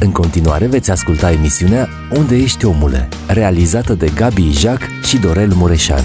În 0.00 0.12
continuare 0.12 0.66
veți 0.66 0.90
asculta 0.90 1.32
emisiunea 1.32 1.88
Unde 2.16 2.36
ești 2.36 2.64
omule, 2.64 3.08
realizată 3.28 3.94
de 3.94 4.10
Gabi 4.14 4.42
Ijac 4.42 4.80
și 5.02 5.18
Dorel 5.18 5.52
Mureșan. 5.54 6.04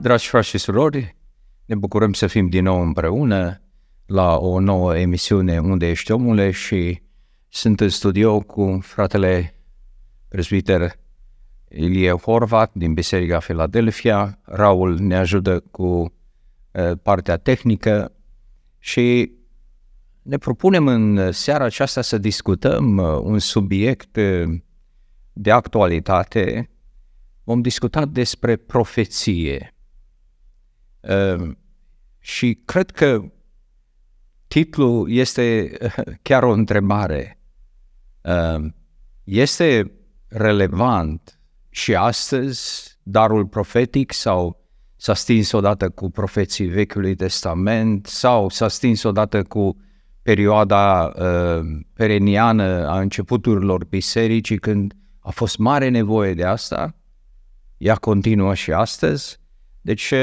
Dragi 0.00 0.28
frați 0.28 0.48
și 0.48 0.58
surori, 0.58 1.16
ne 1.64 1.74
bucurăm 1.74 2.12
să 2.12 2.26
fim 2.26 2.48
din 2.48 2.62
nou 2.62 2.80
împreună 2.80 3.62
la 4.06 4.36
o 4.36 4.60
nouă 4.60 4.96
emisiune 4.96 5.58
Unde 5.58 5.88
ești 5.88 6.12
omule 6.12 6.50
și 6.50 7.02
sunt 7.48 7.80
în 7.80 7.88
studio 7.88 8.40
cu 8.40 8.78
fratele 8.82 9.54
prezbiter 10.28 10.92
Ilie 11.68 12.10
Horvat 12.10 12.70
din 12.74 12.94
Biserica 12.94 13.38
Philadelphia. 13.38 14.38
Raul 14.42 14.98
ne 14.98 15.16
ajută 15.16 15.62
cu 15.70 15.84
uh, 15.84 16.92
partea 17.02 17.36
tehnică 17.36 18.12
și 18.80 19.32
ne 20.22 20.38
propunem 20.38 20.86
în 20.86 21.32
seara 21.32 21.64
aceasta 21.64 22.02
să 22.02 22.18
discutăm 22.18 22.96
uh, 22.96 23.18
un 23.22 23.38
subiect 23.38 24.16
uh, 24.16 24.60
de 25.32 25.50
actualitate. 25.50 26.70
Vom 27.44 27.60
discuta 27.60 28.04
despre 28.04 28.56
profeție. 28.56 29.74
Și 32.18 32.62
cred 32.64 32.90
că 32.90 33.32
titlul 34.46 35.10
este 35.10 35.76
chiar 36.22 36.42
o 36.42 36.50
întrebare. 36.50 37.38
Este 39.24 39.92
relevant 40.28 41.40
și 41.70 41.94
astăzi 41.94 42.98
darul 43.02 43.46
profetic 43.46 44.12
sau 44.12 44.59
s-a 45.02 45.14
stins 45.14 45.52
odată 45.52 45.88
cu 45.88 46.10
profeții 46.10 46.66
Vechiului 46.66 47.14
Testament 47.14 48.06
sau 48.06 48.48
s-a 48.48 48.68
stins 48.68 49.02
odată 49.02 49.42
cu 49.42 49.76
perioada 50.22 51.12
uh, 51.16 51.60
pereniană 51.94 52.88
a 52.88 53.00
începuturilor 53.00 53.84
bisericii 53.84 54.58
când 54.58 54.92
a 55.20 55.30
fost 55.30 55.58
mare 55.58 55.88
nevoie 55.88 56.34
de 56.34 56.44
asta, 56.44 56.96
ea 57.76 57.94
continuă 57.94 58.54
și 58.54 58.72
astăzi. 58.72 59.38
Deci, 59.80 60.14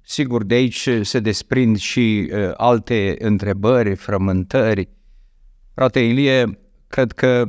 sigur, 0.00 0.44
de 0.44 0.54
aici 0.54 0.88
se 1.02 1.20
desprind 1.20 1.76
și 1.76 2.30
uh, 2.32 2.50
alte 2.56 3.14
întrebări, 3.18 3.94
frământări. 3.94 4.88
Frate 5.74 6.00
Ilie, 6.00 6.58
cred 6.86 7.12
că 7.12 7.46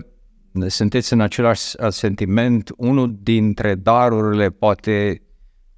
sunteți 0.67 1.13
în 1.13 1.21
același 1.21 1.75
sentiment, 1.89 2.71
unul 2.77 3.17
dintre 3.21 3.75
darurile 3.75 4.49
poate 4.49 5.21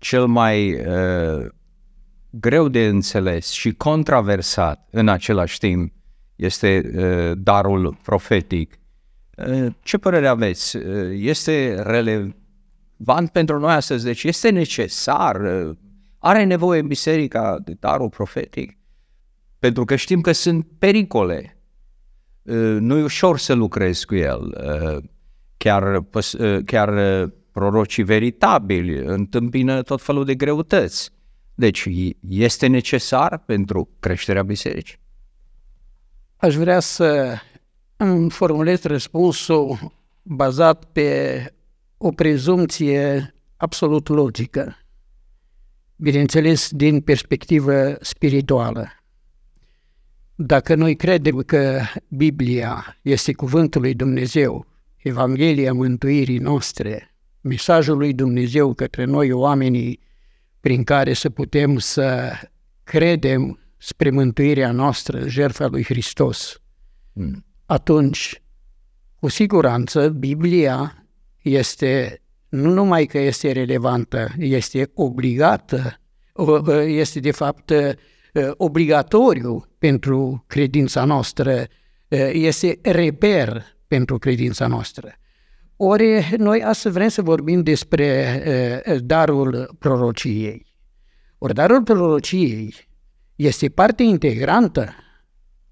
cel 0.02 0.26
mai 0.26 0.74
uh, 0.74 1.46
greu 2.30 2.68
de 2.68 2.88
înțeles 2.88 3.50
și 3.50 3.72
controversat 3.74 4.88
în 4.92 5.08
același 5.08 5.58
timp 5.58 5.94
este 6.36 6.92
uh, 6.96 7.38
darul 7.44 7.98
profetic. 8.04 8.80
Uh, 9.38 9.68
ce 9.82 9.98
părere 9.98 10.28
aveți? 10.28 10.78
Uh, 10.78 11.10
este 11.12 11.82
relevant 11.82 13.30
pentru 13.32 13.60
noi 13.60 13.74
astăzi? 13.74 14.04
Deci 14.04 14.24
este 14.24 14.50
necesar? 14.50 15.36
Uh, 15.36 15.76
are 16.18 16.44
nevoie 16.44 16.82
biserica 16.82 17.60
de 17.64 17.76
darul 17.80 18.10
profetic? 18.10 18.78
Pentru 19.60 19.86
că 19.86 19.96
știm 19.96 20.22
că 20.22 20.32
sunt 20.32 20.68
pericole 20.78 21.56
nu 22.80 22.98
e 22.98 23.04
ușor 23.04 23.38
să 23.38 23.54
lucrezi 23.54 24.06
cu 24.06 24.16
el. 24.16 24.58
Chiar, 25.58 26.06
chiar 26.66 26.90
prorocii 27.52 28.04
veritabili 28.04 28.98
întâmpină 28.98 29.82
tot 29.82 30.02
felul 30.02 30.26
de 30.26 30.36
greutăți. 30.36 31.10
Deci 31.56 31.88
este 32.30 32.68
necesar 32.68 33.38
pentru 33.38 33.90
creșterea 34.00 34.44
bisericii? 34.44 35.00
Aș 36.38 36.56
vrea 36.56 36.80
să 36.80 37.38
îmi 37.98 38.30
formulez 38.30 38.82
răspunsul 38.82 39.94
bazat 40.22 40.86
pe 40.86 41.44
o 41.98 42.10
prezumție 42.10 43.34
absolut 43.58 44.08
logică, 44.08 44.78
bineînțeles 45.96 46.70
din 46.72 47.02
perspectivă 47.02 47.96
spirituală. 48.00 48.88
Dacă 50.36 50.76
noi 50.76 50.96
credem 50.96 51.38
că 51.38 51.82
Biblia 52.08 52.98
este 53.02 53.34
cuvântul 53.34 53.82
lui 53.82 53.94
Dumnezeu, 53.94 54.66
Evanghelia 54.98 55.74
mântuirii 55.74 56.38
noastre, 56.38 57.11
mesajul 57.42 57.98
lui 57.98 58.14
Dumnezeu 58.14 58.74
către 58.74 59.04
noi 59.04 59.32
oamenii 59.32 60.00
prin 60.60 60.84
care 60.84 61.14
să 61.14 61.30
putem 61.30 61.78
să 61.78 62.32
credem 62.84 63.60
spre 63.78 64.10
mântuirea 64.10 64.72
noastră, 64.72 65.28
jertfa 65.28 65.68
lui 65.68 65.84
Hristos, 65.84 66.62
mm. 67.14 67.46
atunci, 67.66 68.42
cu 69.16 69.28
siguranță, 69.28 70.10
Biblia 70.10 71.06
este 71.42 72.22
nu 72.50 72.74
numai 72.74 73.06
că 73.06 73.18
este 73.18 73.52
relevantă, 73.52 74.34
este 74.38 74.92
obligată, 74.94 76.00
este 76.86 77.20
de 77.20 77.32
fapt 77.32 77.74
obligatoriu 78.58 79.66
pentru 79.78 80.44
credința 80.48 81.06
noastră, 81.06 81.68
este 82.32 82.80
reper 82.82 83.64
pentru 83.88 84.18
credința 84.18 84.68
noastră. 84.68 85.14
Ori 85.84 86.36
noi 86.38 86.64
astăzi 86.64 86.94
vrem 86.94 87.08
să 87.08 87.22
vorbim 87.22 87.64
despre 87.64 89.02
darul 89.04 89.76
prorociei. 89.80 90.66
Ori 91.38 91.54
darul 91.54 91.84
prorociei 91.84 92.74
este 93.36 93.70
parte 93.70 94.04
integrantă 94.04 94.94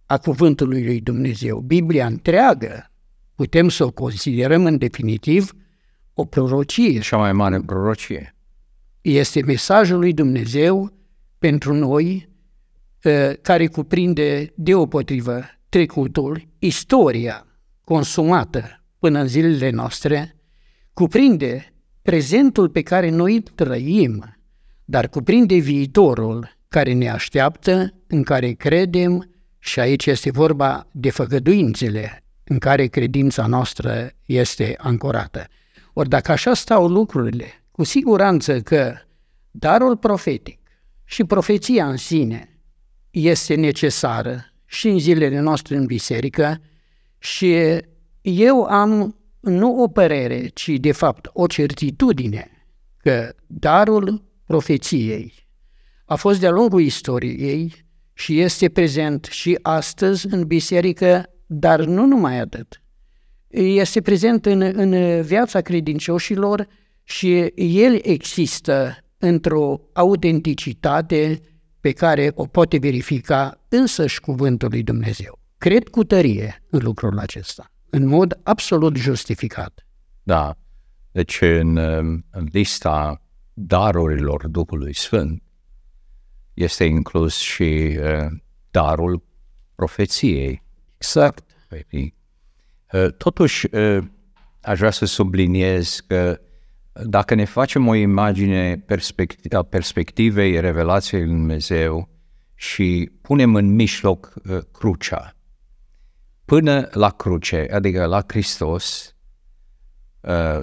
a 0.06 0.18
cuvântului 0.18 0.86
lui 0.86 1.02
Dumnezeu. 1.02 1.60
Biblia 1.60 2.06
întreagă 2.06 2.92
putem 3.36 3.70
să 3.70 3.84
o 3.84 3.92
considerăm 3.92 4.66
în 4.66 4.78
definitiv 4.78 5.52
o 6.14 6.26
prorocie. 6.26 7.00
Cea 7.00 7.18
mai 7.18 7.34
mare 7.34 7.62
prorocie. 7.66 8.36
Este 9.02 9.42
mesajul 9.42 10.00
lui 10.00 10.14
Dumnezeu 10.14 10.94
pentru 11.40 11.74
noi 11.74 12.30
Ă, 13.06 13.34
care 13.42 13.68
cuprinde 13.68 14.54
deopotrivă 14.56 15.44
trecutul, 15.70 16.48
istoria 16.60 17.46
consumată 17.84 18.79
până 19.00 19.20
în 19.20 19.28
zilele 19.28 19.70
noastre, 19.70 20.36
cuprinde 20.94 21.74
prezentul 22.02 22.70
pe 22.70 22.82
care 22.82 23.10
noi 23.10 23.42
trăim, 23.42 24.38
dar 24.86 25.10
cuprinde 25.10 25.56
viitorul 25.56 26.58
care 26.68 26.94
ne 26.94 27.10
așteaptă, 27.10 27.94
în 28.08 28.24
care 28.24 28.52
credem 28.52 29.30
și 29.60 29.80
aici 29.80 30.06
este 30.06 30.32
vorba 30.32 30.88
de 30.92 31.10
făgăduințele 31.10 32.24
în 32.44 32.58
care 32.58 32.86
credința 32.86 33.46
noastră 33.46 34.12
este 34.26 34.76
ancorată. 34.78 35.48
Ori 35.94 36.10
dacă 36.10 36.32
așa 36.32 36.54
stau 36.54 36.88
lucrurile, 36.88 37.46
cu 37.72 37.84
siguranță 37.84 38.62
că 38.62 38.96
darul 39.52 39.98
profetic 39.98 40.60
și 41.04 41.24
profeția 41.24 41.88
în 41.90 41.98
sine 41.98 42.60
este 43.12 43.56
necesară 43.56 44.46
și 44.66 44.88
în 44.88 45.00
zilele 45.00 45.40
noastre 45.40 45.76
în 45.76 45.86
biserică 45.86 46.62
și 47.18 47.56
eu 48.22 48.64
am 48.64 49.20
nu 49.40 49.82
o 49.82 49.88
părere, 49.88 50.48
ci 50.48 50.70
de 50.70 50.92
fapt 50.92 51.30
o 51.34 51.48
certitudine 51.48 52.50
că 52.98 53.34
darul 53.48 54.24
profeției 54.46 55.34
a 56.06 56.16
fost 56.16 56.40
de-a 56.40 56.50
lungul 56.50 56.82
istoriei 56.82 57.74
și 58.14 58.40
este 58.40 58.70
prezent 58.70 59.26
și 59.26 59.60
astăzi 59.62 60.28
în 60.30 60.48
biserică, 60.48 61.30
dar 61.46 61.86
nu 61.86 62.06
numai 62.06 62.40
atât. 62.40 62.82
Este 63.48 64.02
prezent 64.02 64.46
în, 64.46 64.62
în 64.62 65.22
viața 65.22 65.62
credincioșilor 65.62 66.68
și 67.04 67.38
el 67.56 68.00
există 68.04 68.98
într-o 69.18 69.82
autenticitate 69.94 71.40
pe 71.80 71.92
care 71.92 72.32
o 72.36 72.46
poate 72.46 72.78
verifica 72.78 73.66
însăși 73.70 74.20
cuvântul 74.20 74.70
lui 74.72 74.84
Dumnezeu. 74.84 75.40
Cred 75.58 75.88
cu 75.88 76.04
tărie 76.04 76.64
în 76.70 76.80
lucrul 76.84 77.18
acesta, 77.18 77.72
în 77.90 78.08
mod 78.08 78.40
absolut 78.44 78.96
justificat. 78.96 79.86
Da, 80.24 80.58
deci 81.12 81.42
în, 81.42 81.78
în 82.30 82.48
lista 82.52 83.22
darurilor 83.54 84.48
Duhului 84.48 84.96
Sfânt 84.96 85.44
este 86.54 86.84
inclus 86.84 87.38
și 87.38 87.98
uh, 88.02 88.26
darul 88.72 89.24
profeției. 89.76 90.64
Exact. 90.98 91.50
Uh, 92.92 93.14
totuși, 93.18 93.76
uh, 93.76 94.04
aș 94.62 94.78
vrea 94.78 94.92
să 94.92 95.06
subliniez 95.06 96.04
că 96.08 96.40
dacă 97.06 97.36
ne 97.36 97.46
facem 97.46 97.88
o 97.88 97.96
imagine 97.96 98.86
perspecti- 98.86 99.56
a 99.56 99.64
perspectivei 99.64 100.60
revelației 100.60 101.22
lui 101.22 101.30
Dumnezeu 101.30 102.10
și 102.56 103.12
punem 103.22 103.56
în 103.56 103.76
mijloc 103.76 104.34
uh, 104.50 104.58
crucea, 104.72 105.36
până 106.50 106.88
la 106.92 107.10
cruce, 107.10 107.68
adică 107.72 108.06
la 108.06 108.24
Hristos, 108.28 109.16
uh, 110.22 110.62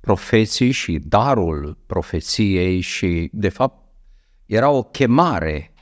profeții 0.00 0.70
și 0.70 0.98
darul 0.98 1.78
profeției 1.86 2.80
și, 2.80 3.30
de 3.32 3.48
fapt, 3.48 3.84
era 4.46 4.70
o 4.70 4.82
chemare 4.82 5.72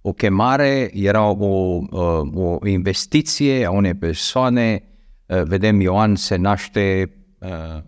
o 0.00 0.12
chemare, 0.12 0.90
era 0.94 1.22
o, 1.22 1.80
uh, 1.90 2.34
o 2.34 2.66
investiție 2.66 3.64
a 3.64 3.70
unei 3.70 3.94
persoane. 3.94 4.82
Uh, 5.26 5.42
vedem, 5.42 5.80
Ioan 5.80 6.14
se 6.14 6.36
naște, 6.36 7.12
uh, 7.38 7.82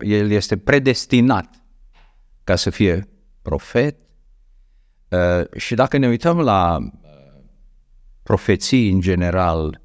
el 0.00 0.30
este 0.30 0.56
predestinat 0.56 1.64
ca 2.44 2.56
să 2.56 2.70
fie 2.70 3.08
profet. 3.42 3.96
Și 5.56 5.74
dacă 5.74 5.96
ne 5.96 6.08
uităm 6.08 6.38
la 6.38 6.78
profeții 8.28 8.90
în 8.90 9.00
general, 9.00 9.80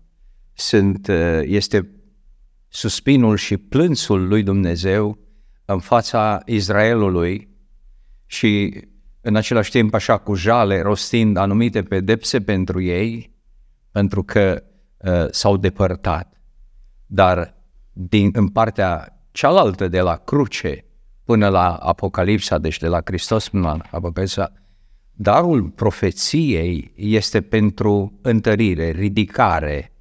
sunt, 0.53 1.07
este 1.41 1.89
suspinul 2.67 3.37
și 3.37 3.57
plânsul 3.57 4.27
lui 4.27 4.43
Dumnezeu 4.43 5.17
în 5.65 5.79
fața 5.79 6.41
Israelului 6.45 7.47
și 8.25 8.81
în 9.21 9.35
același 9.35 9.71
timp 9.71 9.93
așa 9.93 10.17
cu 10.17 10.33
jale 10.33 10.81
rostind 10.81 11.37
anumite 11.37 11.83
pedepse 11.83 12.41
pentru 12.41 12.81
ei, 12.81 13.35
pentru 13.91 14.23
că 14.23 14.63
uh, 14.97 15.25
s-au 15.31 15.57
depărtat. 15.57 16.41
Dar 17.05 17.55
din, 17.91 18.29
în 18.33 18.47
partea 18.47 19.21
cealaltă 19.31 19.87
de 19.87 19.99
la 20.01 20.15
cruce 20.15 20.85
până 21.23 21.47
la 21.47 21.75
Apocalipsa, 21.75 22.57
deci 22.57 22.77
de 22.77 22.87
la 22.87 23.01
Hristos 23.03 23.49
până 23.49 23.67
la 23.67 23.77
Apocalipsa, 23.91 24.53
darul 25.13 25.63
profeției 25.69 26.91
este 26.95 27.41
pentru 27.41 28.19
întărire, 28.21 28.89
ridicare, 28.89 29.91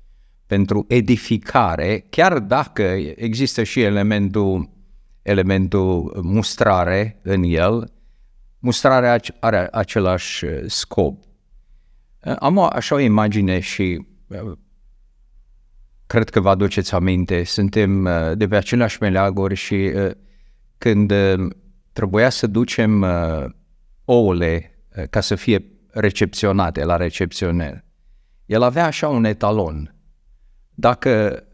pentru 0.46 0.84
edificare, 0.88 2.06
chiar 2.10 2.38
dacă 2.38 2.82
există 3.16 3.62
și 3.62 3.80
elementul, 3.80 4.70
elementul 5.22 6.20
mustrare 6.22 7.20
în 7.22 7.42
el, 7.42 7.92
mustrarea 8.58 9.20
are 9.40 9.68
același 9.72 10.44
uh, 10.44 10.62
scop. 10.66 11.22
Uh, 12.24 12.34
am 12.38 12.56
o, 12.56 12.64
așa 12.64 12.94
o 12.94 12.98
imagine 12.98 13.60
și 13.60 14.06
uh, 14.26 14.52
cred 16.06 16.28
că 16.28 16.40
vă 16.40 16.48
aduceți 16.48 16.94
aminte, 16.94 17.44
suntem 17.44 18.08
de 18.34 18.48
pe 18.48 18.56
aceleași 18.56 18.96
meleaguri 19.00 19.54
și 19.54 19.90
când 20.78 21.12
trebuia 21.92 22.30
să 22.30 22.46
ducem 22.46 23.06
ouăle 24.04 24.71
ca 25.10 25.20
să 25.20 25.34
fie 25.34 25.64
recepționate 25.88 26.84
la 26.84 26.96
recepționer, 26.96 27.84
el 28.46 28.62
avea 28.62 28.84
așa 28.84 29.08
un 29.08 29.24
etalon. 29.24 29.94
Dacă 30.74 31.44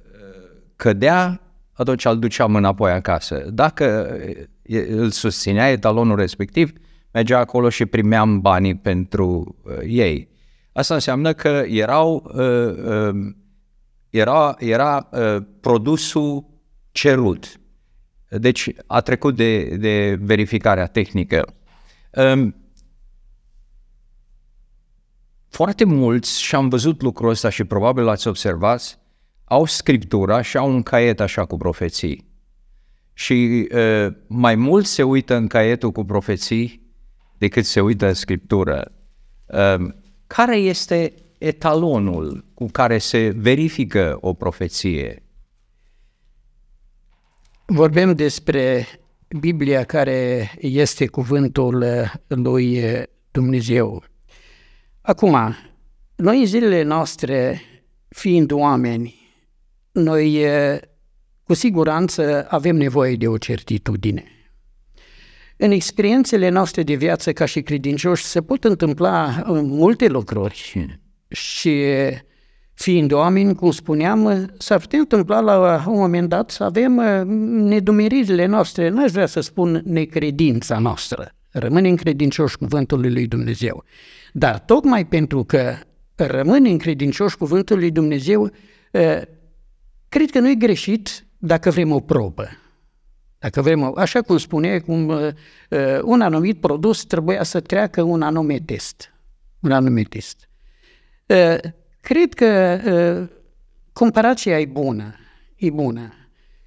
cădea, 0.76 1.40
atunci 1.73 2.05
îl 2.05 2.19
duceam 2.19 2.55
înapoi 2.55 2.90
acasă. 2.90 3.46
Dacă 3.50 4.17
îl 4.88 5.11
susținea 5.11 5.70
etalonul 5.70 6.17
respectiv, 6.17 6.73
mergea 7.11 7.38
acolo 7.38 7.69
și 7.69 7.87
primeam 7.87 8.40
banii 8.40 8.75
pentru 8.76 9.56
uh, 9.62 9.79
ei. 9.87 10.29
Asta 10.73 10.94
înseamnă 10.94 11.32
că 11.32 11.64
erau, 11.67 12.31
uh, 12.34 12.84
uh, 12.84 13.34
era, 14.11 14.55
era 14.58 15.08
uh, 15.12 15.37
produsul 15.61 16.46
cerut. 16.91 17.61
Deci 18.29 18.70
a 18.87 19.00
trecut 19.00 19.37
de, 19.37 19.64
de 19.64 20.19
verificarea 20.20 20.87
tehnică. 20.87 21.55
Um, 22.12 22.55
foarte 25.49 25.85
mulți, 25.85 26.43
și 26.43 26.55
am 26.55 26.69
văzut 26.69 27.03
lucrul 27.03 27.29
ăsta 27.31 27.49
și 27.49 27.65
probabil 27.65 28.05
l-ați 28.05 28.29
observat, 28.29 28.99
au 29.45 29.65
scriptura 29.65 30.43
și 30.43 30.56
au 30.56 30.71
un 30.71 30.83
caiet 30.83 31.21
așa 31.21 31.45
cu 31.45 31.56
profeții. 31.56 32.27
Și 33.12 33.69
uh, 33.75 34.06
mai 34.27 34.55
mult 34.55 34.87
se 34.87 35.03
uită 35.03 35.35
în 35.35 35.47
caietul 35.47 35.93
cu 35.93 36.05
profeții 36.05 36.89
decât 37.39 37.65
se 37.65 37.81
uită 37.81 38.06
în 38.06 38.15
Scriptură. 38.15 38.93
Um, 39.47 39.95
care 40.27 40.56
este 40.56 41.15
etalonul 41.39 42.44
cu 42.55 42.67
care 42.67 42.99
se 42.99 43.29
verifică 43.37 44.19
o 44.21 44.35
profeție? 44.35 45.23
Vorbim 47.67 48.12
despre 48.12 48.87
Biblia 49.41 49.85
care 49.85 50.51
este 50.59 51.06
cuvântul 51.06 51.85
lui 52.27 52.83
Dumnezeu. 53.31 54.05
Acum, 55.08 55.56
noi 56.16 56.38
în 56.38 56.46
zilele 56.46 56.82
noastre, 56.82 57.60
fiind 58.08 58.52
oameni, 58.52 59.14
noi 59.93 60.46
cu 61.43 61.55
siguranță 61.55 62.46
avem 62.49 62.76
nevoie 62.76 63.16
de 63.16 63.28
o 63.28 63.38
certitudine. 63.38 64.25
În 65.56 65.70
experiențele 65.70 66.49
noastre 66.49 66.82
de 66.82 66.94
viață 66.94 67.32
ca 67.32 67.44
și 67.44 67.62
credincioși 67.62 68.25
se 68.25 68.43
pot 68.43 68.64
întâmpla 68.64 69.44
uh, 69.49 69.60
multe 69.62 70.08
lucruri 70.08 70.78
și 71.28 71.84
fiind 72.75 73.12
oameni, 73.12 73.55
cum 73.55 73.70
spuneam, 73.70 74.52
s-ar 74.58 74.81
putea 74.81 74.99
întâmpla 74.99 75.40
la 75.40 75.84
un 75.87 75.99
moment 75.99 76.28
dat 76.28 76.50
să 76.50 76.64
avem 76.64 76.96
uh, 76.96 77.22
nedumeririle 77.69 78.46
noastre, 78.46 78.88
n-aș 78.88 79.10
vrea 79.10 79.26
să 79.26 79.40
spun 79.40 79.82
necredința 79.84 80.78
noastră. 80.78 81.34
Rămânem 81.50 81.94
credincioși 81.94 82.58
cuvântului 82.58 83.12
lui 83.12 83.26
Dumnezeu. 83.26 83.84
Dar 84.33 84.59
tocmai 84.59 85.07
pentru 85.07 85.45
că 85.45 85.75
rămânem 86.15 86.77
credincioși 86.77 87.37
cuvântului 87.37 87.83
lui 87.83 87.91
Dumnezeu, 87.91 88.43
uh, 88.43 89.21
cred 90.09 90.31
că 90.31 90.39
nu 90.39 90.49
e 90.49 90.55
greșit 90.55 91.27
dacă 91.39 91.71
vrem 91.71 91.93
o 91.93 92.01
probă. 92.01 92.49
Dacă 93.39 93.63
vrem, 93.63 93.93
așa 93.97 94.21
cum 94.21 94.39
spune, 94.39 94.79
cum, 94.79 95.09
uh, 95.09 95.29
uh, 95.71 95.99
un 96.03 96.21
anumit 96.21 96.61
produs 96.61 97.05
trebuia 97.05 97.43
să 97.43 97.61
treacă 97.61 98.03
un 98.03 98.23
anume 98.23 98.59
test. 98.59 99.13
Un 99.61 99.73
anume 99.73 100.03
test. 100.03 100.49
Uh, 101.27 101.71
cred 102.01 102.35
că 102.35 102.81
uh, 102.87 103.37
comparația 103.93 104.61
e 104.61 104.67
bună. 104.67 105.15
E 105.57 105.71
bună. 105.71 106.13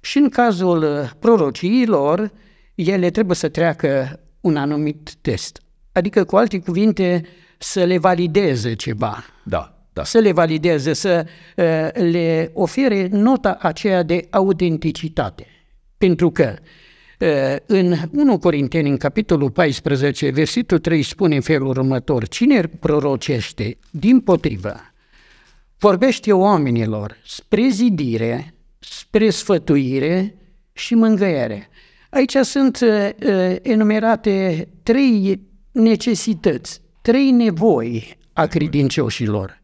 Și 0.00 0.18
în 0.18 0.28
cazul 0.28 0.82
uh, 0.82 1.10
prorociilor, 1.18 2.32
ele 2.74 3.10
trebuie 3.10 3.36
să 3.36 3.48
treacă 3.48 4.20
un 4.40 4.56
anumit 4.56 5.14
test. 5.20 5.62
Adică, 5.92 6.24
cu 6.24 6.36
alte 6.36 6.60
cuvinte, 6.60 7.22
să 7.62 7.84
le 7.84 7.98
valideze 7.98 8.74
ceva. 8.74 9.24
Da. 9.44 9.76
Da. 9.92 10.04
Să 10.04 10.18
le 10.18 10.32
valideze, 10.32 10.92
să 10.92 11.26
uh, 11.56 12.02
le 12.10 12.50
ofere 12.54 13.08
nota 13.10 13.56
aceea 13.60 14.02
de 14.02 14.26
autenticitate. 14.30 15.46
Pentru 15.98 16.30
că 16.30 16.56
în 17.66 17.94
1 18.12 18.38
Corinteni, 18.38 18.88
în 18.88 18.96
capitolul 18.96 19.50
14, 19.50 20.30
versetul 20.30 20.78
3 20.78 21.02
spune 21.02 21.34
în 21.34 21.40
felul 21.40 21.68
următor, 21.68 22.28
cine 22.28 22.60
prorocește, 22.60 23.78
din 23.90 24.20
potrivă, 24.20 24.74
vorbește 25.78 26.32
oamenilor 26.32 27.16
spre 27.24 27.68
zidire, 27.68 28.54
spre 28.78 29.30
sfătuire 29.30 30.34
și 30.72 30.94
mângâiere. 30.94 31.68
Aici 32.10 32.36
sunt 32.36 32.78
enumerate 33.62 34.68
trei 34.82 35.40
necesități, 35.72 36.81
trei 37.02 37.30
nevoi 37.30 38.18
a 38.32 38.46
credincioșilor. 38.46 39.60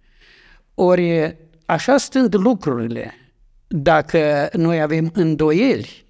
Ori 0.74 1.36
așa 1.66 1.96
stând 1.96 2.34
lucrurile, 2.34 3.14
dacă 3.66 4.48
noi 4.52 4.80
avem 4.80 5.10
îndoieli 5.14 6.06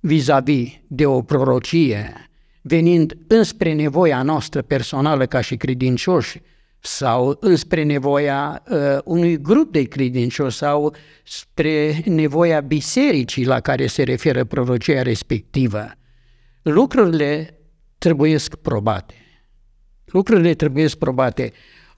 vis-a-vis 0.00 0.72
de 0.86 1.06
o 1.06 1.22
prorocie, 1.22 2.30
venind 2.62 3.16
înspre 3.26 3.72
nevoia 3.72 4.22
noastră 4.22 4.62
personală 4.62 5.26
ca 5.26 5.40
și 5.40 5.56
credincioși, 5.56 6.40
sau 6.80 7.36
înspre 7.40 7.82
nevoia 7.82 8.62
uh, 8.70 8.98
unui 9.04 9.40
grup 9.40 9.72
de 9.72 9.82
credincioși 9.82 10.56
sau 10.56 10.94
spre 11.24 12.02
nevoia 12.04 12.60
bisericii 12.60 13.44
la 13.44 13.60
care 13.60 13.86
se 13.86 14.02
referă 14.02 14.44
prorocia 14.44 15.02
respectivă. 15.02 15.90
Lucrurile 16.62 17.58
trebuie 17.98 18.36
probate. 18.62 19.14
Lucrurile 20.10 20.54
trebuie 20.54 20.88
probate. 20.98 21.52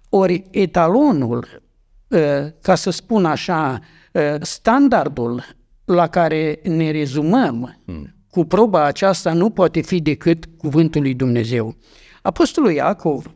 Ori 0.09 0.43
etalonul, 0.51 1.63
uh, 2.09 2.19
ca 2.63 2.75
să 2.75 2.91
spun 2.91 3.25
așa, 3.25 3.81
uh, 4.13 4.35
standardul 4.41 5.45
la 5.85 6.07
care 6.07 6.61
ne 6.63 6.91
rezumăm 6.91 7.81
hmm. 7.85 8.15
cu 8.31 8.45
proba 8.45 8.85
aceasta 8.85 9.33
nu 9.33 9.51
poate 9.51 9.81
fi 9.81 10.01
decât 10.01 10.45
cuvântul 10.57 11.03
lui 11.03 11.15
Dumnezeu. 11.15 11.77
Apostolul 12.23 12.71
Iacov, 12.71 13.35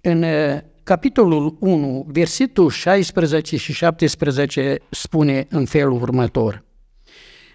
în 0.00 0.22
uh, 0.22 0.58
capitolul 0.82 1.56
1, 1.60 2.06
versetul 2.08 2.70
16 2.70 3.56
și 3.56 3.72
17, 3.72 4.78
spune 4.90 5.46
în 5.50 5.64
felul 5.64 6.00
următor. 6.00 6.64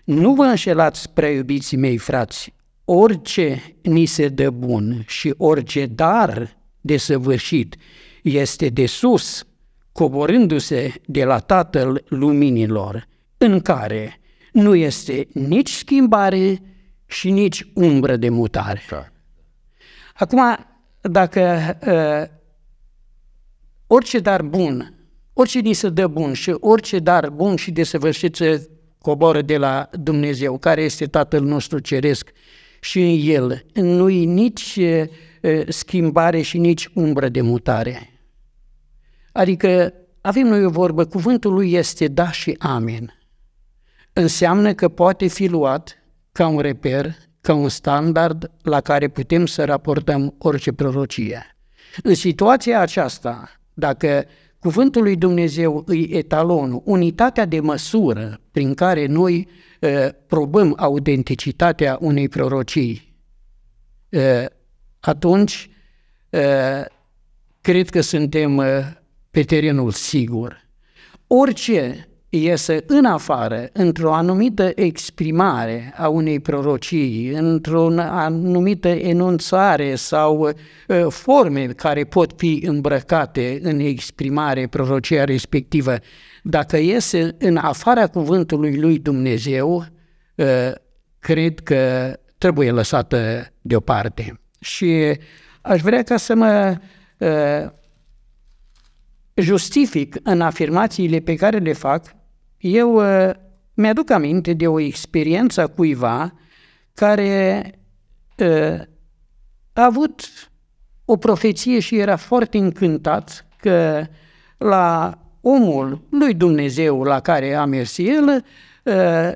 Nu 0.03 0.33
vă 0.33 0.43
înșelați, 0.43 1.09
prea 1.09 1.29
iubiții 1.29 1.77
mei 1.77 1.97
frați, 1.97 2.53
orice 2.85 3.75
ni 3.81 4.05
se 4.05 4.27
dă 4.27 4.49
bun 4.49 5.03
și 5.07 5.33
orice 5.37 5.85
dar 5.85 6.57
de 6.81 6.97
săvârșit 6.97 7.75
este 8.23 8.67
de 8.67 8.85
sus, 8.85 9.47
coborându-se 9.91 10.93
de 11.05 11.23
la 11.23 11.39
Tatăl 11.39 12.03
luminilor, 12.07 13.07
în 13.37 13.59
care 13.59 14.19
nu 14.51 14.75
este 14.75 15.27
nici 15.33 15.71
schimbare 15.71 16.61
și 17.05 17.31
nici 17.31 17.71
umbră 17.73 18.15
de 18.15 18.29
mutare. 18.29 18.81
Da. 18.89 19.07
Acum, 20.13 20.41
dacă 21.01 21.77
uh, 21.87 22.37
orice 23.87 24.19
dar 24.19 24.41
bun, 24.41 24.93
orice 25.33 25.59
ni 25.59 25.73
se 25.73 25.89
dă 25.89 26.07
bun 26.07 26.33
și 26.33 26.55
orice 26.59 26.99
dar 26.99 27.29
bun 27.29 27.55
și 27.55 27.71
desăvârșit 27.71 28.35
se 28.35 28.69
coboră 29.01 29.41
de 29.41 29.57
la 29.57 29.89
Dumnezeu, 29.91 30.57
care 30.57 30.81
este 30.81 31.05
Tatăl 31.05 31.43
nostru 31.43 31.79
Ceresc 31.79 32.31
și 32.83 33.01
în 33.01 33.19
El 33.35 33.65
nu-i 33.73 34.25
nici 34.25 34.79
schimbare 35.67 36.41
și 36.41 36.57
nici 36.57 36.89
umbră 36.93 37.29
de 37.29 37.41
mutare. 37.41 38.09
Adică 39.31 39.93
avem 40.21 40.47
noi 40.47 40.65
o 40.65 40.69
vorbă, 40.69 41.05
cuvântul 41.05 41.53
lui 41.53 41.73
este 41.73 42.07
da 42.07 42.31
și 42.31 42.55
amin. 42.59 43.13
Înseamnă 44.13 44.73
că 44.73 44.89
poate 44.89 45.27
fi 45.27 45.47
luat 45.47 45.97
ca 46.31 46.47
un 46.47 46.59
reper, 46.59 47.15
ca 47.41 47.53
un 47.53 47.69
standard 47.69 48.51
la 48.61 48.81
care 48.81 49.07
putem 49.07 49.45
să 49.45 49.65
raportăm 49.65 50.35
orice 50.37 50.71
prorocie. 50.71 51.57
În 52.03 52.15
situația 52.15 52.79
aceasta, 52.79 53.51
dacă 53.73 54.25
cuvântul 54.63 55.03
lui 55.03 55.15
Dumnezeu 55.15 55.83
îi 55.85 56.09
etalonul, 56.11 56.81
unitatea 56.85 57.45
de 57.45 57.59
măsură 57.59 58.39
prin 58.51 58.73
care 58.73 59.05
noi 59.05 59.47
uh, 59.79 60.07
probăm 60.27 60.75
autenticitatea 60.77 61.97
unei 62.01 62.29
prorocii, 62.29 63.15
uh, 64.09 64.45
atunci 64.99 65.69
uh, 66.29 66.85
cred 67.61 67.89
că 67.89 68.01
suntem 68.01 68.57
uh, 68.57 68.65
pe 69.31 69.43
terenul 69.43 69.91
sigur. 69.91 70.67
Orice 71.27 72.07
iese 72.37 72.83
în 72.87 73.05
afară, 73.05 73.69
într-o 73.73 74.13
anumită 74.13 74.71
exprimare 74.75 75.93
a 75.97 76.07
unei 76.07 76.39
prorocii, 76.39 77.29
într-o 77.29 77.89
anumită 77.97 78.87
enunțare 78.87 79.95
sau 79.95 80.49
uh, 80.49 81.05
forme 81.09 81.65
care 81.65 82.03
pot 82.03 82.33
fi 82.35 82.63
îmbrăcate 82.65 83.59
în 83.61 83.79
exprimare 83.79 84.67
prorocia 84.67 85.23
respectivă, 85.23 85.95
dacă 86.43 86.77
iese 86.77 87.35
în 87.39 87.57
afara 87.57 88.07
cuvântului 88.07 88.77
lui 88.77 88.99
Dumnezeu, 88.99 89.85
uh, 90.35 90.71
cred 91.19 91.59
că 91.59 92.13
trebuie 92.37 92.71
lăsată 92.71 93.47
deoparte. 93.61 94.39
Și 94.59 95.17
aș 95.61 95.81
vrea 95.81 96.03
ca 96.03 96.17
să 96.17 96.35
mă 96.35 96.77
uh, 97.17 97.71
justific 99.35 100.15
în 100.23 100.41
afirmațiile 100.41 101.19
pe 101.19 101.35
care 101.35 101.57
le 101.57 101.73
fac, 101.73 102.15
eu 102.63 102.95
uh, 102.95 103.29
mi-aduc 103.73 104.09
aminte 104.09 104.53
de 104.53 104.67
o 104.67 104.79
experiență 104.79 105.61
a 105.61 105.67
cuiva 105.67 106.33
care 106.93 107.63
uh, 108.37 108.81
a 109.73 109.85
avut 109.85 110.21
o 111.05 111.17
profeție 111.17 111.79
și 111.79 111.97
era 111.97 112.15
foarte 112.15 112.57
încântat 112.57 113.45
că 113.57 114.05
la 114.57 115.17
omul 115.41 116.01
lui 116.09 116.33
Dumnezeu 116.33 117.03
la 117.03 117.19
care 117.19 117.53
a 117.53 117.65
mers 117.65 117.97
el, 117.97 118.45
uh, 118.83 119.31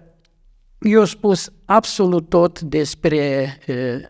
i-a 0.80 1.06
spus 1.06 1.52
absolut 1.66 2.30
tot 2.30 2.62
despre 2.62 3.58
uh, 3.68 4.06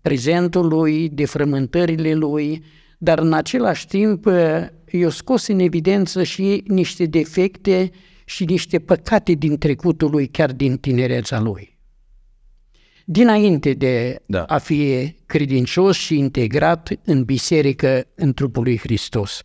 prezentul 0.00 0.66
lui, 0.66 1.08
de 1.08 1.24
frământările 1.24 2.14
lui, 2.14 2.64
dar 2.98 3.18
în 3.18 3.32
același 3.32 3.86
timp 3.86 4.26
uh, 4.26 4.66
i-a 4.90 5.10
scos 5.10 5.46
în 5.46 5.58
evidență 5.58 6.22
și 6.22 6.64
niște 6.66 7.04
defecte 7.04 7.90
și 8.28 8.44
niște 8.44 8.78
păcate 8.78 9.32
din 9.32 9.58
trecutul 9.58 10.10
lui, 10.10 10.26
chiar 10.26 10.52
din 10.52 10.76
tinereța 10.76 11.40
lui. 11.40 11.78
Dinainte 13.04 13.72
de 13.72 14.22
da. 14.26 14.42
a 14.42 14.58
fi 14.58 15.14
credincios 15.26 15.96
și 15.96 16.18
integrat 16.18 16.90
în 17.04 17.24
biserică, 17.24 18.06
în 18.14 18.34
trupul 18.34 18.62
lui 18.62 18.78
Hristos. 18.78 19.42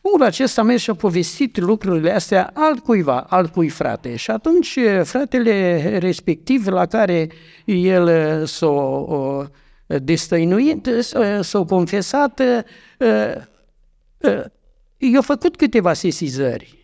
Omul 0.00 0.26
acesta 0.26 0.60
a 0.60 0.64
mers 0.64 0.82
și 0.82 0.90
a 0.90 0.94
povestit 0.94 1.58
lucrurile 1.58 2.10
astea 2.10 2.50
altcuiva, 2.54 3.20
altcui 3.20 3.68
frate. 3.68 4.16
Și 4.16 4.30
atunci 4.30 4.78
fratele 5.02 5.98
respectiv 5.98 6.66
la 6.66 6.86
care 6.86 7.28
el 7.64 8.46
s-a 8.46 9.50
destăinuit, 9.86 10.88
s-a 11.40 11.64
confesat, 11.64 12.40
i-a 14.96 15.20
făcut 15.20 15.56
câteva 15.56 15.92
sesizări. 15.92 16.79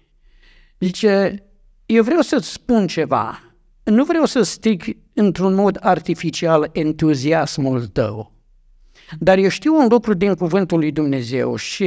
Zice, 0.80 1.42
eu 1.86 2.02
vreau 2.02 2.20
să-ți 2.20 2.52
spun 2.52 2.86
ceva, 2.86 3.40
nu 3.84 4.04
vreau 4.04 4.24
să 4.24 4.42
stic 4.42 4.84
într-un 5.14 5.54
mod 5.54 5.78
artificial 5.80 6.70
entuziasmul 6.72 7.86
tău, 7.86 8.32
dar 9.18 9.38
eu 9.38 9.48
știu 9.48 9.74
un 9.74 9.86
lucru 9.90 10.14
din 10.14 10.34
cuvântul 10.34 10.78
lui 10.78 10.92
Dumnezeu 10.92 11.56
și 11.56 11.84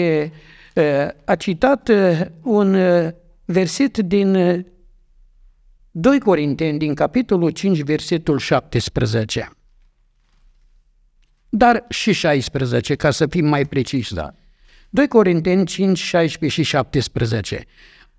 uh, 0.76 1.08
a 1.26 1.36
citat 1.36 1.88
uh, 1.88 2.22
un 2.42 2.74
uh, 2.74 3.10
verset 3.46 3.98
din 3.98 4.36
uh, 4.36 4.60
2 5.92 6.20
Corinteni, 6.20 6.78
din 6.78 6.94
capitolul 6.94 7.50
5, 7.50 7.82
versetul 7.82 8.38
17. 8.38 9.52
Dar 11.50 11.86
și 11.90 12.12
16, 12.12 12.96
ca 12.96 13.12
să 13.12 13.28
fim 13.28 13.46
mai 13.46 13.66
preciși. 13.66 14.14
Da. 14.14 14.34
2 14.90 15.08
Corinteni 15.08 15.66
5, 15.66 15.98
16 15.98 16.62
și 16.62 16.70
17. 16.70 17.66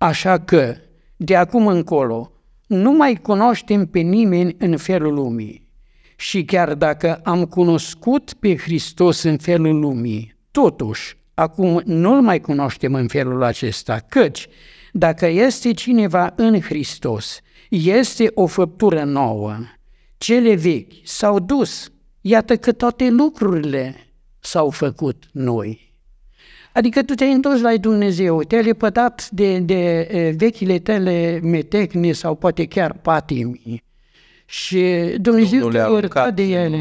Așa 0.02 0.38
că, 0.38 0.76
de 1.16 1.37
acum 1.37 1.66
încolo, 1.66 2.33
nu 2.66 2.92
mai 2.92 3.14
cunoaștem 3.14 3.87
pe 3.87 3.99
nimeni 3.99 4.57
în 4.59 4.76
felul 4.76 5.14
lumii. 5.14 5.69
Și 6.16 6.45
chiar 6.45 6.75
dacă 6.75 7.14
am 7.14 7.45
cunoscut 7.45 8.33
pe 8.33 8.57
Hristos 8.57 9.23
în 9.23 9.38
felul 9.38 9.78
lumii, 9.78 10.37
totuși, 10.50 11.16
acum 11.35 11.83
nu-L 11.85 12.21
mai 12.21 12.40
cunoaștem 12.40 12.95
în 12.95 13.09
felul 13.09 13.42
acesta, 13.42 13.99
căci 14.09 14.49
dacă 14.92 15.26
este 15.26 15.73
cineva 15.73 16.33
în 16.37 16.61
Hristos, 16.61 17.40
este 17.69 18.30
o 18.35 18.47
făptură 18.47 19.04
nouă. 19.04 19.57
Cele 20.19 20.54
vechi 20.54 20.92
s-au 21.04 21.38
dus, 21.38 21.92
iată 22.21 22.57
că 22.57 22.73
toate 22.73 23.11
lucrurile 23.11 23.97
s-au 24.38 24.71
făcut 24.71 25.25
noi. 25.33 25.90
Adică 26.73 27.03
tu 27.03 27.15
te-ai 27.15 27.33
întors 27.33 27.61
la 27.61 27.77
Dumnezeu, 27.77 28.43
te-ai 28.43 28.62
lepădat 28.62 29.29
de, 29.31 29.59
de 29.59 30.35
vechile 30.37 30.79
tale 30.79 31.41
metecne 31.43 32.12
sau 32.12 32.35
poate 32.35 32.67
chiar 32.67 32.93
patimi. 32.93 33.83
Și 34.45 34.85
Dumnezeu 35.17 35.69
te-a 35.69 35.89
urcat 35.89 36.35
de 36.35 36.43
ele, 36.43 36.77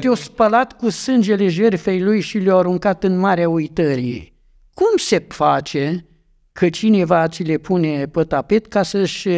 te-a 0.00 0.14
spălat 0.14 0.72
cu 0.72 0.88
sângele 0.88 1.48
jertfei 1.48 2.02
Lui 2.02 2.20
și 2.20 2.38
le-a 2.38 2.54
aruncat 2.54 3.04
în 3.04 3.18
marea 3.18 3.48
uitării. 3.48 4.34
Cum 4.74 4.96
se 4.96 5.24
face 5.28 6.06
că 6.52 6.68
cineva 6.68 7.28
ți 7.28 7.42
le 7.42 7.56
pune 7.56 8.06
pe 8.06 8.22
tapet 8.22 8.66
ca 8.66 8.82
să-și 8.82 9.28